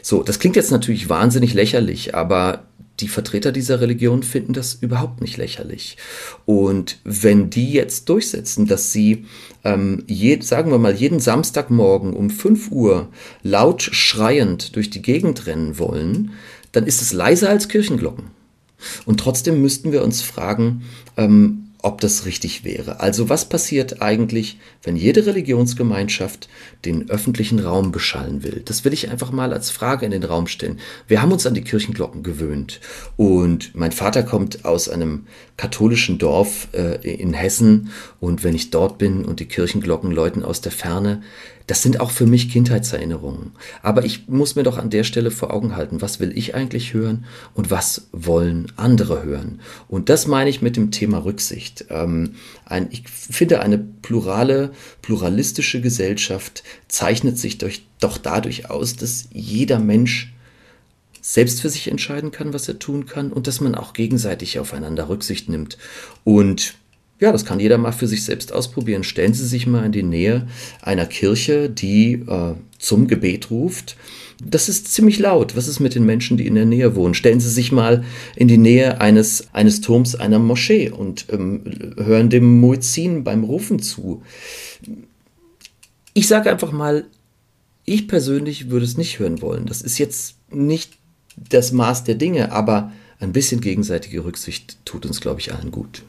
So, 0.01 0.23
das 0.23 0.39
klingt 0.39 0.55
jetzt 0.55 0.71
natürlich 0.71 1.09
wahnsinnig 1.09 1.53
lächerlich, 1.53 2.15
aber 2.15 2.63
die 3.01 3.09
Vertreter 3.09 3.51
dieser 3.51 3.81
Religion 3.81 4.23
finden 4.23 4.53
das 4.53 4.75
überhaupt 4.75 5.21
nicht 5.21 5.37
lächerlich. 5.37 5.97
Und 6.45 6.99
wenn 7.03 7.49
die 7.49 7.71
jetzt 7.71 8.09
durchsetzen, 8.09 8.65
dass 8.65 8.91
sie, 8.91 9.25
ähm, 9.63 10.03
je, 10.07 10.39
sagen 10.41 10.71
wir 10.71 10.79
mal, 10.79 10.95
jeden 10.95 11.19
Samstagmorgen 11.19 12.13
um 12.13 12.29
5 12.29 12.71
Uhr 12.71 13.09
laut 13.43 13.81
schreiend 13.81 14.75
durch 14.75 14.89
die 14.89 15.01
Gegend 15.01 15.47
rennen 15.47 15.77
wollen, 15.77 16.31
dann 16.71 16.85
ist 16.85 17.01
es 17.01 17.13
leiser 17.13 17.49
als 17.49 17.67
Kirchenglocken. 17.67 18.31
Und 19.05 19.19
trotzdem 19.19 19.61
müssten 19.61 19.91
wir 19.91 20.03
uns 20.03 20.21
fragen, 20.21 20.83
ähm, 21.17 21.69
ob 21.81 22.01
das 22.01 22.25
richtig 22.25 22.65
wäre. 22.65 22.99
Also 22.99 23.29
was 23.29 23.47
passiert 23.47 24.01
eigentlich, 24.01 24.59
wenn 24.83 24.97
jede 24.97 25.25
Religionsgemeinschaft 25.25 26.49
den 26.83 27.09
öffentlichen 27.09 27.59
Raum 27.59 27.93
beschallen 27.93 28.43
will? 28.43 28.61
Das 28.65 28.83
will 28.83 28.91
ich 28.91 29.09
einfach 29.09 29.31
mal 29.31 29.53
als 29.53 29.69
Frage 29.71 30.05
in 30.05 30.11
den 30.11 30.25
Raum 30.25 30.47
stellen. 30.47 30.79
Wir 31.07 31.21
haben 31.21 31.31
uns 31.31 31.45
an 31.45 31.53
die 31.53 31.63
Kirchenglocken 31.63 32.21
gewöhnt 32.21 32.81
und 33.15 33.73
mein 33.75 33.93
Vater 33.93 34.23
kommt 34.23 34.65
aus 34.65 34.89
einem 34.89 35.27
katholischen 35.55 36.17
Dorf 36.17 36.67
äh, 36.73 36.95
in 37.13 37.33
Hessen 37.33 37.91
und 38.19 38.43
wenn 38.43 38.55
ich 38.55 38.71
dort 38.71 38.97
bin 38.97 39.23
und 39.23 39.39
die 39.39 39.47
Kirchenglocken 39.47 40.11
läuten 40.11 40.43
aus 40.43 40.59
der 40.59 40.73
Ferne, 40.73 41.21
das 41.69 41.83
sind 41.83 41.99
auch 41.99 42.09
für 42.09 42.25
mich 42.25 42.49
Kindheitserinnerungen. 42.49 43.51
Aber 43.83 44.03
ich 44.03 44.27
muss 44.27 44.55
mir 44.55 44.63
doch 44.63 44.79
an 44.79 44.89
der 44.89 45.03
Stelle 45.03 45.29
vor 45.29 45.53
Augen 45.53 45.75
halten, 45.75 46.01
was 46.01 46.19
will 46.19 46.35
ich 46.35 46.55
eigentlich 46.55 46.95
hören 46.95 47.25
und 47.53 47.69
was 47.69 48.07
wollen 48.11 48.71
andere 48.75 49.21
hören. 49.21 49.61
Und 49.87 50.09
das 50.09 50.25
meine 50.25 50.49
ich 50.49 50.63
mit 50.63 50.77
dem 50.77 50.89
Thema 50.89 51.19
Rücksicht. 51.19 51.85
Ähm, 51.91 52.33
ein, 52.65 52.87
ich 52.89 53.07
finde, 53.07 53.61
eine 53.61 53.77
plurale, 53.77 54.71
pluralistische 55.03 55.79
Gesellschaft 55.79 56.63
zeichnet 56.87 57.37
sich 57.37 57.59
durch, 57.59 57.85
doch 57.99 58.17
dadurch 58.17 58.71
aus, 58.71 58.95
dass 58.95 59.27
jeder 59.31 59.77
Mensch 59.77 60.33
selbst 61.21 61.61
für 61.61 61.69
sich 61.69 61.87
entscheiden 61.87 62.31
kann, 62.31 62.51
was 62.51 62.67
er 62.67 62.79
tun 62.79 63.05
kann 63.05 63.31
und 63.31 63.45
dass 63.45 63.61
man 63.61 63.75
auch 63.75 63.93
gegenseitig 63.93 64.57
aufeinander 64.57 65.07
Rücksicht 65.07 65.49
nimmt. 65.49 65.77
Und 66.23 66.73
ja, 67.19 67.31
das 67.33 67.45
kann 67.45 67.59
jeder 67.59 67.77
mal 67.77 67.91
für 67.91 68.07
sich 68.07 68.23
selbst 68.23 68.53
ausprobieren. 68.53 69.03
Stellen 69.03 69.33
Sie 69.33 69.45
sich 69.45 69.67
mal 69.67 69.85
in 69.85 69.91
die 69.91 70.03
Nähe 70.03 70.47
einer 70.81 71.05
Kirche, 71.05 71.69
die 71.69 72.13
äh, 72.13 72.53
zum 72.77 73.07
Gebet 73.07 73.51
ruft. 73.51 73.97
Das 74.41 74.69
ist 74.69 74.93
ziemlich 74.93 75.19
laut. 75.19 75.57
Was 75.57 75.67
ist 75.67 75.81
mit 75.81 75.95
den 75.95 76.05
Menschen, 76.05 76.37
die 76.37 76.47
in 76.47 76.55
der 76.55 76.65
Nähe 76.65 76.95
wohnen? 76.95 77.13
Stellen 77.13 77.41
Sie 77.41 77.49
sich 77.49 77.73
mal 77.73 78.05
in 78.37 78.47
die 78.47 78.57
Nähe 78.57 79.01
eines, 79.01 79.53
eines 79.53 79.81
Turms 79.81 80.15
einer 80.15 80.39
Moschee 80.39 80.89
und 80.89 81.25
ähm, 81.29 81.63
hören 81.97 82.29
dem 82.29 82.61
Muezzin 82.61 83.25
beim 83.25 83.43
Rufen 83.43 83.79
zu. 83.79 84.23
Ich 86.13 86.27
sage 86.27 86.49
einfach 86.49 86.71
mal, 86.71 87.05
ich 87.83 88.07
persönlich 88.07 88.69
würde 88.69 88.85
es 88.85 88.97
nicht 88.97 89.19
hören 89.19 89.41
wollen. 89.41 89.65
Das 89.65 89.81
ist 89.81 89.97
jetzt 89.97 90.35
nicht 90.51 90.93
das 91.35 91.73
Maß 91.73 92.05
der 92.05 92.15
Dinge, 92.15 92.53
aber 92.53 92.93
ein 93.19 93.33
bisschen 93.33 93.59
gegenseitige 93.59 94.23
Rücksicht 94.23 94.77
tut 94.85 95.05
uns, 95.05 95.19
glaube 95.19 95.41
ich, 95.41 95.53
allen 95.53 95.71
gut. 95.71 96.03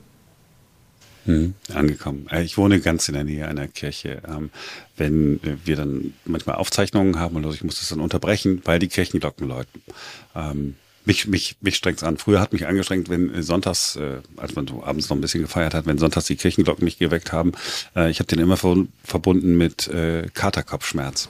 Hm, 1.31 1.55
angekommen. 1.75 2.27
Äh, 2.31 2.43
ich 2.43 2.57
wohne 2.59 2.81
ganz 2.81 3.09
in 3.09 3.15
der 3.15 3.25
Nähe 3.25 3.47
einer 3.47 3.69
Kirche. 3.69 4.23
Ähm, 4.29 4.51
wenn 4.97 5.41
wir 5.65 5.77
dann 5.77 6.13
manchmal 6.25 6.57
Aufzeichnungen 6.57 7.19
haben 7.19 7.37
und 7.37 7.55
ich 7.55 7.65
muss 7.65 7.79
das 7.79 7.89
dann 7.89 8.01
unterbrechen, 8.01 8.61
weil 8.65 8.79
die 8.79 8.89
Kirchenglocken 8.89 9.49
läuten. 9.49 9.83
Mich, 11.05 11.27
mich, 11.27 11.57
mich 11.61 11.77
strengt 11.77 11.99
es 11.99 12.05
an. 12.05 12.19
Früher 12.19 12.41
hat 12.41 12.53
mich 12.53 12.67
angestrengt, 12.67 13.09
wenn 13.09 13.35
äh, 13.35 13.43
sonntags, 13.43 13.97
äh, 13.97 14.19
als 14.37 14.55
man 14.55 14.67
so 14.67 14.85
abends 14.85 15.09
noch 15.09 15.17
ein 15.17 15.21
bisschen 15.21 15.41
gefeiert 15.43 15.73
hat, 15.73 15.87
wenn 15.87 15.97
sonntags 15.97 16.27
die 16.27 16.37
Kirchenglocken 16.37 16.85
mich 16.85 16.99
geweckt 16.99 17.33
haben. 17.33 17.53
Äh, 17.97 18.11
ich 18.11 18.19
habe 18.19 18.27
den 18.27 18.39
immer 18.39 18.57
verbunden 18.57 19.57
mit 19.57 19.89
äh, 19.89 20.29
Katerkopfschmerz. 20.35 21.29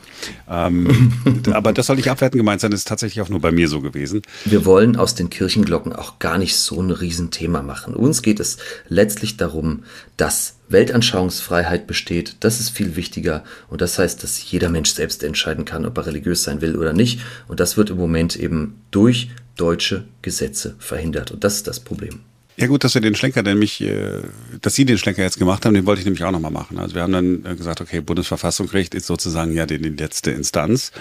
Ähm, 0.49 1.13
aber 1.53 1.73
das 1.73 1.87
soll 1.87 1.97
nicht 1.97 2.11
abwertend 2.11 2.41
gemeint 2.41 2.61
sein, 2.61 2.73
das 2.73 2.81
ist 2.81 2.89
tatsächlich 2.89 3.23
auch 3.23 3.29
nur 3.29 3.41
bei 3.41 3.53
mir 3.53 3.69
so 3.69 3.81
gewesen. 3.81 4.23
Wir 4.45 4.65
wollen 4.65 4.97
aus 4.97 5.15
den 5.15 5.31
Kirchenglocken 5.31 5.93
auch 5.93 6.19
gar 6.19 6.39
nicht 6.39 6.57
so 6.57 6.81
ein 6.81 6.91
Riesenthema 6.91 7.63
machen. 7.63 7.95
Uns 7.95 8.23
geht 8.23 8.41
es 8.41 8.59
letztlich 8.89 9.37
darum, 9.37 9.85
dass 10.17 10.57
Weltanschauungsfreiheit 10.71 11.87
besteht. 11.87 12.37
Das 12.41 12.61
ist 12.61 12.71
viel 12.71 12.97
wichtiger. 12.97 13.45
Und 13.69 13.81
das 13.81 13.99
heißt, 13.99 14.23
dass 14.23 14.51
jeder 14.51 14.69
Mensch 14.69 14.91
selbst 14.91 15.23
entscheiden 15.23 15.65
kann, 15.65 15.85
ob 15.85 15.97
er 15.99 16.07
religiös 16.07 16.43
sein 16.43 16.61
will 16.61 16.77
oder 16.77 16.93
nicht. 16.93 17.21
Und 17.49 17.61
das 17.61 17.77
wird 17.77 17.91
im 17.91 17.97
Moment 17.97 18.37
eben 18.37 18.81
durch 18.91 19.31
deutsche 19.61 20.05
Gesetze 20.23 20.75
verhindert. 20.79 21.31
Und 21.31 21.45
das 21.45 21.57
ist 21.57 21.67
das 21.67 21.81
Problem. 21.81 22.21
Ja 22.57 22.67
gut, 22.67 22.85
dass 22.85 22.95
wir 22.95 23.01
den 23.01 23.15
Schlenker 23.15 23.43
nämlich, 23.43 23.81
äh, 23.81 24.21
dass 24.61 24.75
Sie 24.75 24.85
den 24.85 24.99
Schlenker 24.99 25.23
jetzt 25.23 25.39
gemacht 25.39 25.65
haben, 25.65 25.75
den 25.75 25.87
wollte 25.87 26.01
ich 26.01 26.05
nämlich 26.05 26.25
auch 26.25 26.31
nochmal 26.31 26.51
machen. 26.51 26.79
Also 26.79 26.95
wir 26.95 27.03
haben 27.03 27.13
dann 27.13 27.45
äh, 27.45 27.55
gesagt, 27.55 27.81
okay, 27.81 28.01
Bundesverfassungsgericht 28.01 28.95
ist 28.95 29.07
sozusagen 29.07 29.53
ja 29.53 29.65
die, 29.67 29.79
die 29.79 29.89
letzte 29.89 30.31
Instanz. 30.31 30.93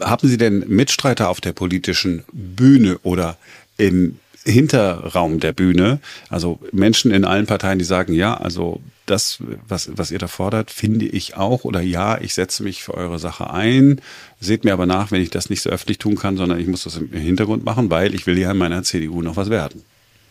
Haben 0.00 0.28
Sie 0.28 0.38
denn 0.38 0.64
Mitstreiter 0.66 1.28
auf 1.28 1.40
der 1.40 1.52
politischen 1.52 2.24
Bühne 2.32 2.98
oder 3.04 3.36
im 3.76 4.18
Hinterraum 4.44 5.40
der 5.40 5.52
Bühne, 5.52 6.00
also 6.28 6.58
Menschen 6.70 7.10
in 7.10 7.24
allen 7.24 7.46
Parteien, 7.46 7.78
die 7.78 7.84
sagen, 7.84 8.12
ja, 8.12 8.34
also 8.34 8.80
das, 9.06 9.38
was, 9.68 9.90
was 9.96 10.10
ihr 10.10 10.18
da 10.18 10.26
fordert, 10.26 10.70
finde 10.70 11.06
ich 11.06 11.36
auch 11.36 11.64
oder 11.64 11.80
ja, 11.80 12.20
ich 12.20 12.34
setze 12.34 12.62
mich 12.62 12.82
für 12.82 12.94
eure 12.94 13.18
Sache 13.18 13.50
ein. 13.50 14.00
Seht 14.40 14.64
mir 14.64 14.72
aber 14.72 14.86
nach, 14.86 15.10
wenn 15.10 15.22
ich 15.22 15.30
das 15.30 15.50
nicht 15.50 15.62
so 15.62 15.70
öffentlich 15.70 15.98
tun 15.98 16.16
kann, 16.16 16.36
sondern 16.36 16.58
ich 16.58 16.66
muss 16.66 16.84
das 16.84 16.96
im 16.96 17.10
Hintergrund 17.12 17.64
machen, 17.64 17.90
weil 17.90 18.14
ich 18.14 18.26
will 18.26 18.38
ja 18.38 18.50
in 18.50 18.58
meiner 18.58 18.82
CDU 18.82 19.22
noch 19.22 19.36
was 19.36 19.50
werden. 19.50 19.82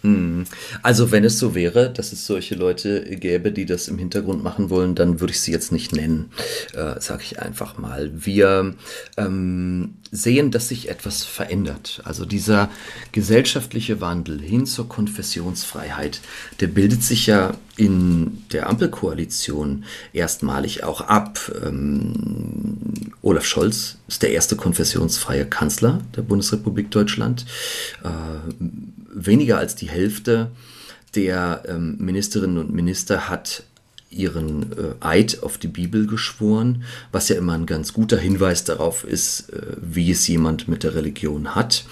Hm. 0.03 0.43
Also 0.81 1.11
wenn 1.11 1.23
es 1.23 1.39
so 1.39 1.55
wäre, 1.55 1.89
dass 1.89 2.11
es 2.11 2.27
solche 2.27 2.55
Leute 2.55 3.03
gäbe, 3.15 3.53
die 3.53 3.65
das 3.65 3.87
im 3.87 3.97
Hintergrund 3.97 4.43
machen 4.43 4.69
wollen, 4.69 4.95
dann 4.95 5.21
würde 5.21 5.31
ich 5.31 5.39
sie 5.39 5.53
jetzt 5.53 5.71
nicht 5.71 5.93
nennen, 5.93 6.29
äh, 6.73 6.99
sage 6.99 7.23
ich 7.23 7.39
einfach 7.39 7.77
mal. 7.77 8.11
Wir 8.13 8.75
ähm, 9.15 9.93
sehen, 10.11 10.51
dass 10.51 10.67
sich 10.67 10.89
etwas 10.89 11.23
verändert. 11.23 12.01
Also 12.03 12.25
dieser 12.25 12.69
gesellschaftliche 13.13 14.01
Wandel 14.01 14.41
hin 14.41 14.65
zur 14.65 14.89
Konfessionsfreiheit, 14.89 16.19
der 16.59 16.67
bildet 16.67 17.01
sich 17.01 17.25
ja 17.27 17.53
in 17.77 18.43
der 18.51 18.69
Ampelkoalition 18.69 19.85
erstmalig 20.11 20.83
auch 20.83 20.99
ab. 20.99 21.39
Ähm, 21.65 23.13
Olaf 23.21 23.45
Scholz 23.45 23.97
ist 24.09 24.21
der 24.21 24.31
erste 24.31 24.57
konfessionsfreie 24.57 25.45
Kanzler 25.45 26.01
der 26.15 26.23
Bundesrepublik 26.23 26.91
Deutschland. 26.91 27.45
Äh, 28.03 28.09
weniger 29.13 29.58
als 29.58 29.76
die 29.76 29.89
Hälfte 29.89 30.52
der 31.15 31.63
ähm, 31.67 31.97
Ministerinnen 31.99 32.58
und 32.58 32.73
Minister 32.73 33.30
hat 33.30 33.63
ihren 34.10 34.71
äh, 34.73 34.93
Eid 34.99 35.43
auf 35.43 35.58
die 35.58 35.67
Bibel 35.67 36.08
geschworen, 36.08 36.84
was 37.12 37.30
ja 37.30 37.36
immer 37.36 37.54
ein 37.54 37.65
ganz 37.65 37.93
guter 37.93 38.17
Hinweis 38.17 38.63
darauf 38.63 39.04
ist, 39.04 39.52
äh, 39.52 39.62
wie 39.82 40.12
es 40.12 40.28
jemand 40.28 40.67
mit 40.67 40.84
der 40.84 40.95
Religion 40.95 41.56
hat. 41.56 41.86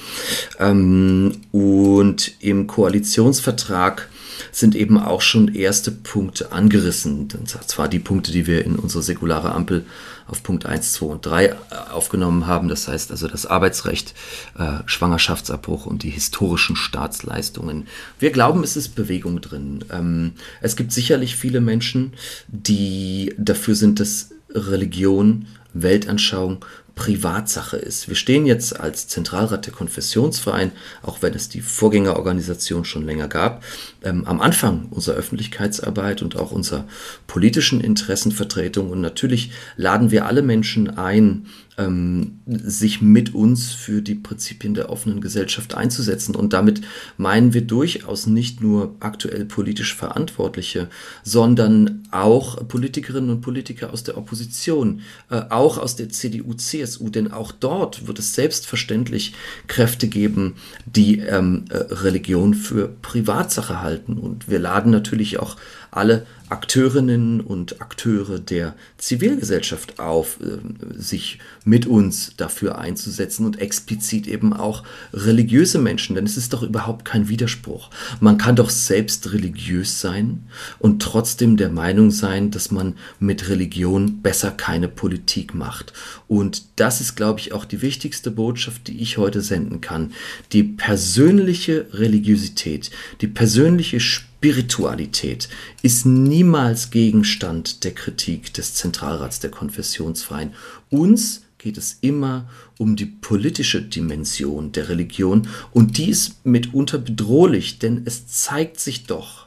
Ähm, 0.59 1.33
und 1.51 2.31
im 2.39 2.67
Koalitionsvertrag 2.67 4.09
sind 4.51 4.75
eben 4.75 4.97
auch 4.97 5.21
schon 5.21 5.53
erste 5.53 5.91
Punkte 5.91 6.51
angerissen. 6.51 7.27
Und 7.37 7.49
zwar 7.49 7.87
die 7.87 7.99
Punkte, 7.99 8.31
die 8.31 8.47
wir 8.47 8.65
in 8.65 8.75
unsere 8.75 9.03
säkulare 9.03 9.51
Ampel 9.51 9.85
auf 10.31 10.43
Punkt 10.43 10.65
1, 10.65 10.93
2 10.93 11.05
und 11.05 11.25
3 11.25 11.45
äh, 11.45 11.55
aufgenommen 11.91 12.47
haben. 12.47 12.67
Das 12.67 12.87
heißt 12.87 13.11
also 13.11 13.27
das 13.27 13.45
Arbeitsrecht, 13.45 14.15
äh, 14.57 14.79
Schwangerschaftsabbruch 14.85 15.85
und 15.85 16.03
die 16.03 16.09
historischen 16.09 16.75
Staatsleistungen. 16.75 17.87
Wir 18.17 18.31
glauben, 18.31 18.63
es 18.63 18.77
ist 18.77 18.95
Bewegung 18.95 19.41
drin. 19.41 19.85
Ähm, 19.91 20.33
es 20.61 20.75
gibt 20.75 20.91
sicherlich 20.91 21.35
viele 21.35 21.61
Menschen, 21.61 22.13
die 22.47 23.35
dafür 23.37 23.75
sind, 23.75 23.99
dass 23.99 24.31
Religion, 24.49 25.47
Weltanschauung 25.73 26.65
Privatsache 27.01 27.77
ist. 27.77 28.09
Wir 28.09 28.15
stehen 28.15 28.45
jetzt 28.45 28.79
als 28.79 29.07
Zentralrat 29.07 29.65
der 29.65 29.73
Konfessionsverein, 29.73 30.71
auch 31.01 31.23
wenn 31.23 31.33
es 31.33 31.49
die 31.49 31.61
Vorgängerorganisation 31.61 32.85
schon 32.85 33.07
länger 33.07 33.27
gab, 33.27 33.63
ähm, 34.03 34.25
am 34.25 34.39
Anfang 34.39 34.85
unserer 34.91 35.15
Öffentlichkeitsarbeit 35.15 36.21
und 36.21 36.35
auch 36.35 36.51
unserer 36.51 36.85
politischen 37.25 37.81
Interessenvertretung. 37.81 38.91
Und 38.91 39.01
natürlich 39.01 39.49
laden 39.77 40.11
wir 40.11 40.27
alle 40.27 40.43
Menschen 40.43 40.95
ein, 40.95 41.47
ähm, 41.79 42.39
sich 42.45 43.01
mit 43.01 43.33
uns 43.33 43.71
für 43.71 44.01
die 44.01 44.15
Prinzipien 44.15 44.73
der 44.73 44.89
offenen 44.89 45.21
Gesellschaft 45.21 45.73
einzusetzen. 45.73 46.35
Und 46.35 46.53
damit 46.53 46.81
meinen 47.17 47.53
wir 47.53 47.61
durchaus 47.61 48.27
nicht 48.27 48.61
nur 48.61 48.95
aktuell 48.99 49.45
politisch 49.45 49.95
Verantwortliche, 49.95 50.89
sondern 51.23 52.03
auch 52.11 52.67
Politikerinnen 52.67 53.29
und 53.29 53.41
Politiker 53.41 53.93
aus 53.93 54.03
der 54.03 54.17
Opposition, 54.17 55.01
äh, 55.29 55.41
auch 55.49 55.77
aus 55.77 55.95
der 55.95 56.09
CDU, 56.09 56.53
CSU, 56.53 56.90
denn 56.99 57.31
auch 57.31 57.51
dort 57.51 58.07
wird 58.07 58.19
es 58.19 58.35
selbstverständlich 58.35 59.33
Kräfte 59.67 60.07
geben, 60.07 60.55
die 60.85 61.19
ähm, 61.19 61.65
äh, 61.69 61.77
Religion 61.77 62.53
für 62.53 62.89
Privatsache 63.01 63.81
halten. 63.81 64.17
Und 64.17 64.49
wir 64.49 64.59
laden 64.59 64.91
natürlich 64.91 65.39
auch 65.39 65.57
alle 65.91 66.25
Akteurinnen 66.49 67.39
und 67.39 67.81
Akteure 67.81 68.37
der 68.37 68.75
Zivilgesellschaft 68.97 69.99
auf, 69.99 70.37
äh, 70.41 70.57
sich 70.99 71.39
mit 71.63 71.85
uns 71.85 72.33
dafür 72.35 72.77
einzusetzen 72.77 73.45
und 73.45 73.59
explizit 73.59 74.27
eben 74.27 74.51
auch 74.51 74.83
religiöse 75.13 75.79
Menschen, 75.79 76.15
denn 76.15 76.25
es 76.25 76.35
ist 76.35 76.51
doch 76.51 76.63
überhaupt 76.63 77.05
kein 77.05 77.29
Widerspruch. 77.29 77.89
Man 78.19 78.37
kann 78.37 78.57
doch 78.57 78.69
selbst 78.69 79.31
religiös 79.31 80.01
sein 80.01 80.43
und 80.79 81.01
trotzdem 81.01 81.55
der 81.55 81.69
Meinung 81.69 82.11
sein, 82.11 82.51
dass 82.51 82.69
man 82.69 82.95
mit 83.19 83.47
Religion 83.47 84.21
besser 84.21 84.51
keine 84.51 84.89
Politik 84.89 85.53
macht. 85.53 85.93
Und 86.27 86.63
das 86.75 86.99
ist, 86.99 87.15
glaube 87.15 87.39
ich, 87.39 87.53
auch 87.53 87.63
die 87.63 87.81
wichtigste 87.81 88.29
Botschaft, 88.29 88.87
die 88.87 89.01
ich 89.01 89.17
heute 89.17 89.41
senden 89.41 89.79
kann. 89.79 90.11
Die 90.51 90.63
persönliche 90.63 91.87
Religiosität, 91.93 92.91
die 93.21 93.27
persönliche 93.27 94.01
Spiritualität, 94.01 94.30
Spiritualität 94.41 95.49
ist 95.83 96.07
niemals 96.07 96.89
Gegenstand 96.89 97.83
der 97.83 97.93
Kritik 97.93 98.51
des 98.55 98.73
Zentralrats 98.73 99.39
der 99.39 99.51
Konfessionsfreien. 99.51 100.55
Uns 100.89 101.43
geht 101.59 101.77
es 101.77 101.99
immer 102.01 102.49
um 102.79 102.95
die 102.95 103.05
politische 103.05 103.83
Dimension 103.83 104.71
der 104.71 104.89
Religion 104.89 105.47
und 105.73 105.99
die 105.99 106.09
ist 106.09 106.43
mitunter 106.43 106.97
bedrohlich, 106.97 107.77
denn 107.77 108.01
es 108.05 108.25
zeigt 108.25 108.79
sich 108.79 109.05
doch 109.05 109.45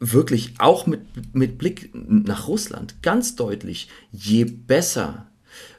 wirklich 0.00 0.54
auch 0.56 0.86
mit, 0.86 1.02
mit 1.34 1.58
Blick 1.58 1.90
nach 1.92 2.48
Russland 2.48 3.02
ganz 3.02 3.36
deutlich, 3.36 3.90
je 4.10 4.44
besser 4.44 5.26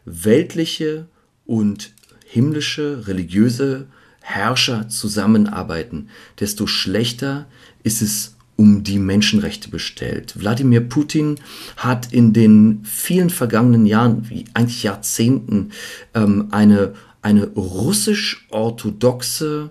weltliche 0.05 1.07
und 1.47 1.93
himmlische, 2.27 3.07
religiöse 3.07 3.87
Herrscher 4.27 4.89
zusammenarbeiten, 4.89 6.09
desto 6.41 6.67
schlechter 6.67 7.47
ist 7.87 8.01
es 8.01 8.35
um 8.57 8.83
die 8.83 8.99
Menschenrechte 8.99 9.69
bestellt. 9.69 10.37
Wladimir 10.39 10.81
Putin 10.81 11.39
hat 11.77 12.11
in 12.11 12.33
den 12.33 12.81
vielen 12.83 13.29
vergangenen 13.29 13.85
Jahren, 13.85 14.29
wie 14.29 14.43
eigentlich 14.53 14.83
Jahrzehnten, 14.83 15.69
ähm, 16.13 16.49
eine, 16.51 16.95
eine 17.21 17.47
russisch-orthodoxe 17.47 19.69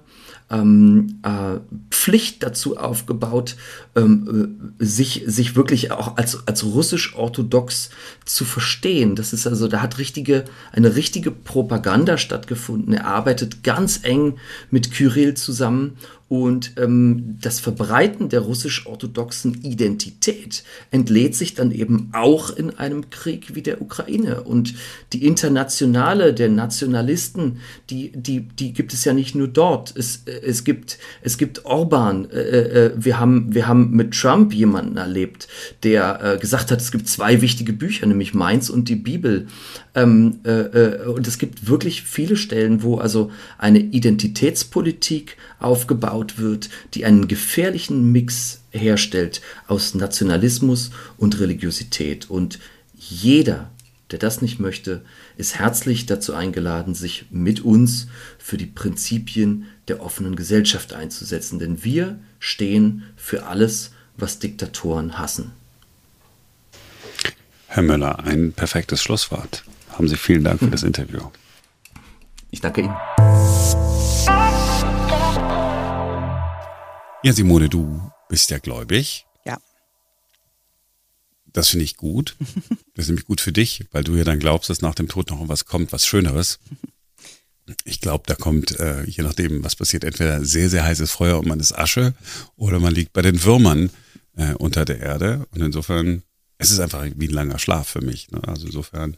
ähm, 0.49 1.19
äh, 1.25 1.59
Pflicht 1.91 2.45
dazu 2.45 2.77
aufgebaut, 2.77 3.57
ähm, 3.97 4.77
äh, 4.79 4.85
sich, 4.85 5.25
sich 5.27 5.57
wirklich 5.57 5.91
auch 5.91 6.17
als, 6.17 6.47
als 6.47 6.63
russisch-orthodox 6.65 7.91
zu 8.25 8.45
verstehen. 8.45 9.17
Das 9.17 9.33
ist 9.33 9.49
also, 9.49 9.67
da 9.67 9.83
hat 9.83 9.99
richtige, 9.99 10.45
eine 10.71 10.95
richtige 10.95 11.33
Propaganda 11.33 12.17
stattgefunden. 12.17 12.95
Er 12.95 13.07
arbeitet 13.07 13.65
ganz 13.65 13.99
eng 14.05 14.37
mit 14.71 14.93
Kyrill 14.93 15.35
zusammen 15.35 15.97
und 16.29 16.73
ähm, 16.77 17.37
das 17.41 17.61
Verbreiten 17.61 18.29
der 18.29 18.41
russisch-orthodoxen 18.41 19.63
Identität 19.63 20.65
entlädt 20.91 21.37
sich 21.37 21.55
dann 21.55 21.71
eben 21.71 22.11
auch 22.13 22.51
in 22.51 22.77
einem 22.79 23.11
Krieg 23.11 23.55
wie 23.55 23.63
der 23.63 23.81
Ukraine. 23.81 24.43
Und 24.43 24.75
die 25.13 25.25
Internationale 25.25 26.35
der 26.35 26.49
Nationalisten, 26.49 27.59
die, 27.91 28.11
die, 28.11 28.41
die 28.41 28.73
gibt 28.73 28.93
es 28.93 29.05
ja 29.05 29.13
nicht 29.13 29.37
nur 29.37 29.47
dort. 29.47 29.95
Es, 29.97 30.25
es, 30.27 30.65
gibt, 30.65 30.99
es 31.23 31.39
gibt 31.39 31.65
Orban. 31.65 32.29
Äh, 32.31 32.41
äh, 32.41 32.93
wir, 32.97 33.21
haben, 33.21 33.55
wir 33.55 33.69
haben 33.69 33.93
mit 33.93 34.13
Trump 34.13 34.53
jemanden 34.53 34.97
erlebt, 34.97 35.47
der 35.85 36.35
äh, 36.35 36.39
gesagt 36.39 36.73
hat, 36.73 36.81
es 36.81 36.91
gibt 36.91 37.09
zwei 37.09 37.41
wichtige 37.41 37.73
Bücher, 37.73 38.05
nämlich 38.05 38.35
Mainz 38.35 38.69
und 38.69 38.89
die 38.89 38.97
Bibel. 38.97 39.47
Ähm, 39.95 40.41
äh, 40.45 40.51
äh, 40.51 41.07
und 41.07 41.29
es 41.29 41.39
gibt 41.39 41.69
wirklich 41.69 42.03
viele 42.03 42.37
Stellen, 42.37 42.83
wo 42.83 42.99
also 42.99 43.31
eine 43.59 43.79
Identitätspolitik 43.79 45.37
aufgebaut 45.59 46.39
wird, 46.39 46.69
die 46.95 47.05
einen 47.05 47.29
gefährlichen 47.29 48.13
Mix 48.13 48.61
herstellt 48.71 49.41
aus 49.67 49.95
Nationalismus 49.95 50.91
und 51.17 51.41
Religiosität. 51.41 52.31
Und 52.31 52.59
jeder, 52.95 53.71
der 54.11 54.19
das 54.19 54.43
nicht 54.43 54.61
möchte, 54.61 55.03
ist 55.37 55.59
herzlich 55.59 56.07
dazu 56.07 56.35
eingeladen, 56.35 56.95
sich 56.95 57.27
mit 57.31 57.61
uns 57.61 58.09
für 58.39 58.57
die 58.57 58.67
Prinzipien 58.67 59.67
der 59.89 60.03
offenen 60.03 60.37
Gesellschaft 60.37 60.93
einzusetzen. 60.93 61.59
Denn 61.59 61.85
wir 61.85 62.19
stehen 62.39 63.05
für 63.17 63.47
alles, 63.47 63.93
was 64.17 64.39
Diktatoren 64.39 65.19
hassen. 65.19 65.53
Herr 67.69 67.83
Möller, 67.83 68.25
ein 68.25 68.53
perfektes 68.53 69.03
Schlusswort. 69.03 69.65
Haben 69.91 70.09
Sie 70.09 70.17
vielen 70.17 70.45
Dank 70.45 70.61
für 70.61 70.71
das 70.71 70.83
Interview. 70.83 71.21
Ich 72.51 72.61
danke 72.61 72.83
Ihnen. 72.83 72.95
Ja, 77.27 77.33
Simone, 77.33 77.69
du 77.69 78.01
bist 78.29 78.53
ja 78.53 78.59
gläubig. 78.59 79.27
Ja. 79.45 79.59
Das 81.53 81.71
finde 81.71 81.83
ich 81.83 81.97
gut. 81.97 82.37
Das 82.95 83.07
ist 83.07 83.09
nämlich 83.09 83.27
gut 83.27 83.41
für 83.41 83.51
dich, 83.51 83.85
weil 83.91 84.05
du 84.05 84.15
ja 84.15 84.23
dann 84.23 84.39
glaubst, 84.39 84.71
dass 84.71 84.81
nach 84.81 84.95
dem 84.95 85.09
Tod 85.09 85.31
noch 85.31 85.49
was 85.49 85.65
kommt, 85.65 85.91
was 85.91 86.07
Schöneres. 86.07 86.61
Ich 87.85 88.01
glaube, 88.01 88.23
da 88.29 88.37
kommt, 88.37 88.79
äh, 88.79 89.03
je 89.07 89.25
nachdem, 89.25 89.65
was 89.65 89.75
passiert, 89.75 90.05
entweder 90.05 90.45
sehr, 90.45 90.71
sehr 90.71 90.85
heißes 90.85 91.11
Feuer 91.11 91.41
und 91.41 91.49
man 91.49 91.59
ist 91.59 91.77
Asche 91.77 92.15
oder 92.55 92.79
man 92.79 92.95
liegt 92.95 93.13
bei 93.13 93.23
den 93.23 93.43
Würmern 93.43 93.91
äh, 94.37 94.55
unter 94.55 94.85
der 94.85 95.01
Erde. 95.01 95.49
Und 95.51 95.63
insofern, 95.63 96.23
es 96.59 96.71
ist 96.71 96.79
einfach 96.79 97.05
wie 97.17 97.27
ein 97.27 97.35
langer 97.35 97.59
Schlaf 97.59 97.89
für 97.89 98.03
mich. 98.03 98.31
Ne? 98.31 98.41
Also 98.47 98.67
insofern. 98.67 99.17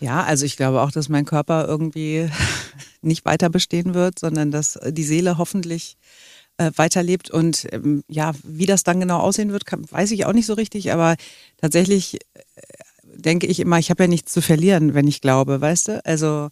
Ja, 0.00 0.24
also 0.24 0.44
ich 0.44 0.58
glaube 0.58 0.82
auch, 0.82 0.90
dass 0.92 1.08
mein 1.08 1.24
Körper 1.24 1.66
irgendwie 1.66 2.30
nicht 3.00 3.24
weiter 3.24 3.48
bestehen 3.48 3.94
wird, 3.94 4.18
sondern 4.18 4.50
dass 4.50 4.78
die 4.90 5.04
Seele 5.04 5.38
hoffentlich 5.38 5.96
äh, 6.58 6.70
weiterlebt. 6.76 7.30
Und 7.30 7.66
ähm, 7.72 8.02
ja, 8.08 8.32
wie 8.42 8.66
das 8.66 8.84
dann 8.84 9.00
genau 9.00 9.18
aussehen 9.18 9.52
wird, 9.52 9.66
kann, 9.66 9.90
weiß 9.90 10.10
ich 10.12 10.26
auch 10.26 10.32
nicht 10.32 10.46
so 10.46 10.54
richtig. 10.54 10.92
Aber 10.92 11.16
tatsächlich 11.58 12.20
äh, 12.34 12.40
denke 13.02 13.46
ich 13.46 13.60
immer, 13.60 13.78
ich 13.78 13.90
habe 13.90 14.04
ja 14.04 14.08
nichts 14.08 14.32
zu 14.32 14.42
verlieren, 14.42 14.94
wenn 14.94 15.08
ich 15.08 15.20
glaube, 15.20 15.60
weißt 15.60 15.88
du? 15.88 16.04
Also, 16.04 16.48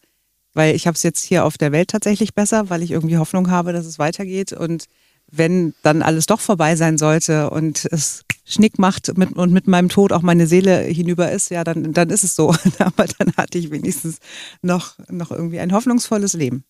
weil 0.54 0.74
ich 0.74 0.86
habe 0.86 0.94
es 0.94 1.02
jetzt 1.02 1.22
hier 1.22 1.44
auf 1.44 1.58
der 1.58 1.72
Welt 1.72 1.90
tatsächlich 1.90 2.34
besser, 2.34 2.70
weil 2.70 2.82
ich 2.82 2.92
irgendwie 2.92 3.18
Hoffnung 3.18 3.50
habe, 3.50 3.72
dass 3.72 3.86
es 3.86 3.98
weitergeht. 3.98 4.52
Und 4.52 4.86
wenn 5.30 5.74
dann 5.82 6.02
alles 6.02 6.26
doch 6.26 6.40
vorbei 6.40 6.76
sein 6.76 6.98
sollte 6.98 7.50
und 7.50 7.86
es 7.90 8.24
Schnick 8.44 8.78
macht 8.78 9.16
mit, 9.16 9.32
und 9.32 9.52
mit 9.52 9.66
meinem 9.66 9.88
Tod 9.88 10.12
auch 10.12 10.22
meine 10.22 10.46
Seele 10.46 10.80
hinüber 10.82 11.32
ist, 11.32 11.50
ja, 11.50 11.64
dann, 11.64 11.92
dann 11.92 12.10
ist 12.10 12.24
es 12.24 12.36
so. 12.36 12.54
Aber 12.78 13.06
dann 13.18 13.32
hatte 13.36 13.58
ich 13.58 13.70
wenigstens 13.70 14.18
noch, 14.62 14.98
noch 15.08 15.30
irgendwie 15.30 15.60
ein 15.60 15.72
hoffnungsvolles 15.72 16.34
Leben. 16.34 16.64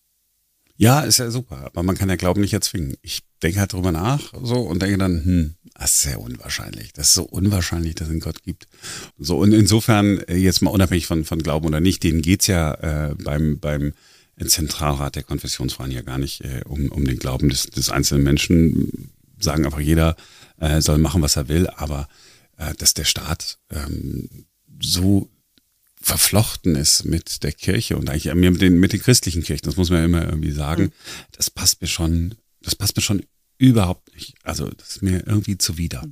Ja, 0.77 1.01
ist 1.01 1.19
ja 1.19 1.31
super, 1.31 1.57
aber 1.65 1.83
man 1.83 1.97
kann 1.97 2.09
ja 2.09 2.17
Glauben 2.17 2.41
nicht 2.41 2.53
erzwingen. 2.53 2.95
Ich 3.01 3.21
denke 3.41 3.59
halt 3.59 3.71
drüber 3.71 3.93
nach 3.93 4.33
so 4.43 4.59
und 4.59 4.81
denke 4.81 4.97
dann, 4.97 5.23
hm, 5.23 5.55
das 5.73 5.91
ist 5.95 6.01
sehr 6.01 6.19
unwahrscheinlich. 6.19 6.91
Das 6.93 7.07
ist 7.07 7.13
so 7.13 7.23
unwahrscheinlich, 7.23 7.95
dass 7.95 8.07
es 8.07 8.11
einen 8.11 8.19
Gott 8.19 8.43
gibt. 8.43 8.67
So, 9.17 9.37
und 9.37 9.53
insofern, 9.53 10.19
äh, 10.27 10.35
jetzt 10.35 10.61
mal 10.61 10.71
unabhängig 10.71 11.07
von, 11.07 11.23
von 11.23 11.41
Glauben 11.41 11.67
oder 11.67 11.79
nicht, 11.79 12.03
denen 12.03 12.21
geht's 12.21 12.47
ja 12.47 12.73
äh, 12.73 13.15
beim, 13.15 13.59
beim 13.59 13.93
Zentralrat 14.45 15.15
der 15.15 15.23
Konfessionsfreien 15.23 15.91
ja 15.91 16.01
gar 16.01 16.17
nicht 16.17 16.41
äh, 16.41 16.61
um, 16.65 16.91
um 16.91 17.05
den 17.05 17.19
Glauben 17.19 17.47
des, 17.49 17.67
des 17.67 17.89
einzelnen 17.89 18.23
Menschen. 18.23 19.09
Sagen 19.39 19.65
einfach, 19.65 19.79
jeder 19.79 20.17
äh, 20.59 20.81
soll 20.81 20.97
machen, 20.97 21.21
was 21.21 21.37
er 21.37 21.47
will, 21.47 21.67
aber 21.67 22.09
äh, 22.57 22.73
dass 22.75 22.93
der 22.93 23.05
Staat 23.05 23.59
ähm, 23.69 24.29
so 24.81 25.29
verflochten 26.05 26.75
ist 26.75 27.03
mit 27.03 27.43
der 27.43 27.51
Kirche 27.51 27.97
und 27.97 28.11
eigentlich 28.11 28.31
mit 28.35 28.61
den, 28.61 28.79
mit 28.79 28.93
den 28.93 29.01
christlichen 29.01 29.41
Kirchen, 29.41 29.65
das 29.65 29.75
muss 29.75 29.89
man 29.89 29.99
ja 29.99 30.05
immer 30.05 30.23
irgendwie 30.23 30.51
sagen, 30.51 30.83
mhm. 30.83 30.91
das 31.31 31.49
passt 31.49 31.81
mir 31.81 31.87
schon, 31.87 32.35
das 32.61 32.75
passt 32.75 32.95
mir 32.95 33.01
schon 33.01 33.23
überhaupt 33.57 34.13
nicht. 34.13 34.35
Also 34.43 34.69
das 34.69 34.91
ist 34.91 35.01
mir 35.01 35.25
irgendwie 35.25 35.57
zuwider. 35.57 36.03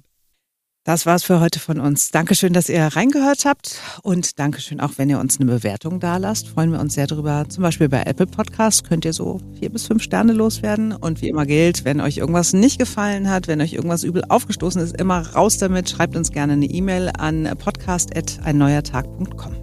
Das 0.84 1.06
war's 1.06 1.24
für 1.24 1.40
heute 1.40 1.60
von 1.60 1.80
uns. 1.80 2.10
Dankeschön, 2.10 2.54
dass 2.54 2.70
ihr 2.70 2.84
reingehört 2.84 3.46
habt 3.46 3.80
und 4.02 4.40
Dankeschön 4.40 4.82
auch, 4.82 4.94
wenn 4.98 5.12
ihr 5.12 5.20
uns 5.20 5.40
eine 5.40 5.50
Bewertung 5.50 6.00
da 6.00 6.18
lasst. 6.18 6.48
Freuen 6.48 6.72
wir 6.72 6.80
uns 6.80 6.96
sehr 6.96 7.08
drüber. 7.08 7.46
Zum 7.48 7.62
Beispiel 7.62 7.88
bei 7.88 8.02
Apple 8.02 8.26
Podcasts 8.26 8.84
könnt 8.84 9.06
ihr 9.06 9.14
so 9.14 9.40
vier 9.60 9.70
bis 9.70 9.86
fünf 9.86 10.02
Sterne 10.02 10.34
loswerden. 10.34 10.92
Und 10.92 11.22
wie 11.22 11.30
immer 11.30 11.46
gilt, 11.46 11.86
wenn 11.86 12.02
euch 12.02 12.18
irgendwas 12.18 12.52
nicht 12.52 12.80
gefallen 12.80 13.30
hat, 13.30 13.48
wenn 13.48 13.62
euch 13.62 13.74
irgendwas 13.74 14.04
übel 14.04 14.24
aufgestoßen 14.28 14.82
ist, 14.82 15.00
immer 15.00 15.22
raus 15.36 15.58
damit. 15.58 15.90
Schreibt 15.90 16.18
uns 16.18 16.32
gerne 16.32 16.54
eine 16.54 16.66
E-Mail 16.66 17.12
an 17.16 17.44
podcast.einneuertag.com. 17.58 19.63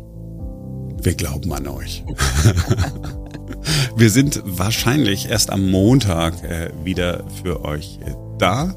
Wir 1.02 1.14
glauben 1.14 1.52
an 1.52 1.66
euch. 1.66 2.04
Wir 3.96 4.10
sind 4.10 4.42
wahrscheinlich 4.44 5.28
erst 5.28 5.50
am 5.50 5.70
Montag 5.70 6.42
äh, 6.44 6.70
wieder 6.84 7.24
für 7.42 7.64
euch 7.64 7.98
äh, 8.04 8.14
da. 8.38 8.74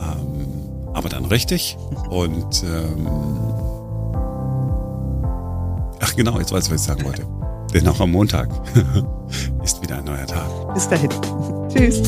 Ähm, 0.00 0.48
aber 0.92 1.08
dann 1.08 1.24
richtig. 1.26 1.76
Und 2.10 2.62
ähm, 2.64 3.08
ach 6.00 6.16
genau, 6.16 6.38
jetzt 6.38 6.52
weiß 6.52 6.66
ich, 6.66 6.72
was 6.72 6.80
ich 6.80 6.86
sagen 6.86 7.04
wollte. 7.04 7.26
Denn 7.74 7.86
auch 7.88 8.00
am 8.00 8.12
Montag 8.12 8.48
ist 9.64 9.82
wieder 9.82 9.98
ein 9.98 10.04
neuer 10.04 10.26
Tag. 10.26 10.74
Bis 10.74 10.88
dahin. 10.88 11.10
Tschüss. 11.68 12.00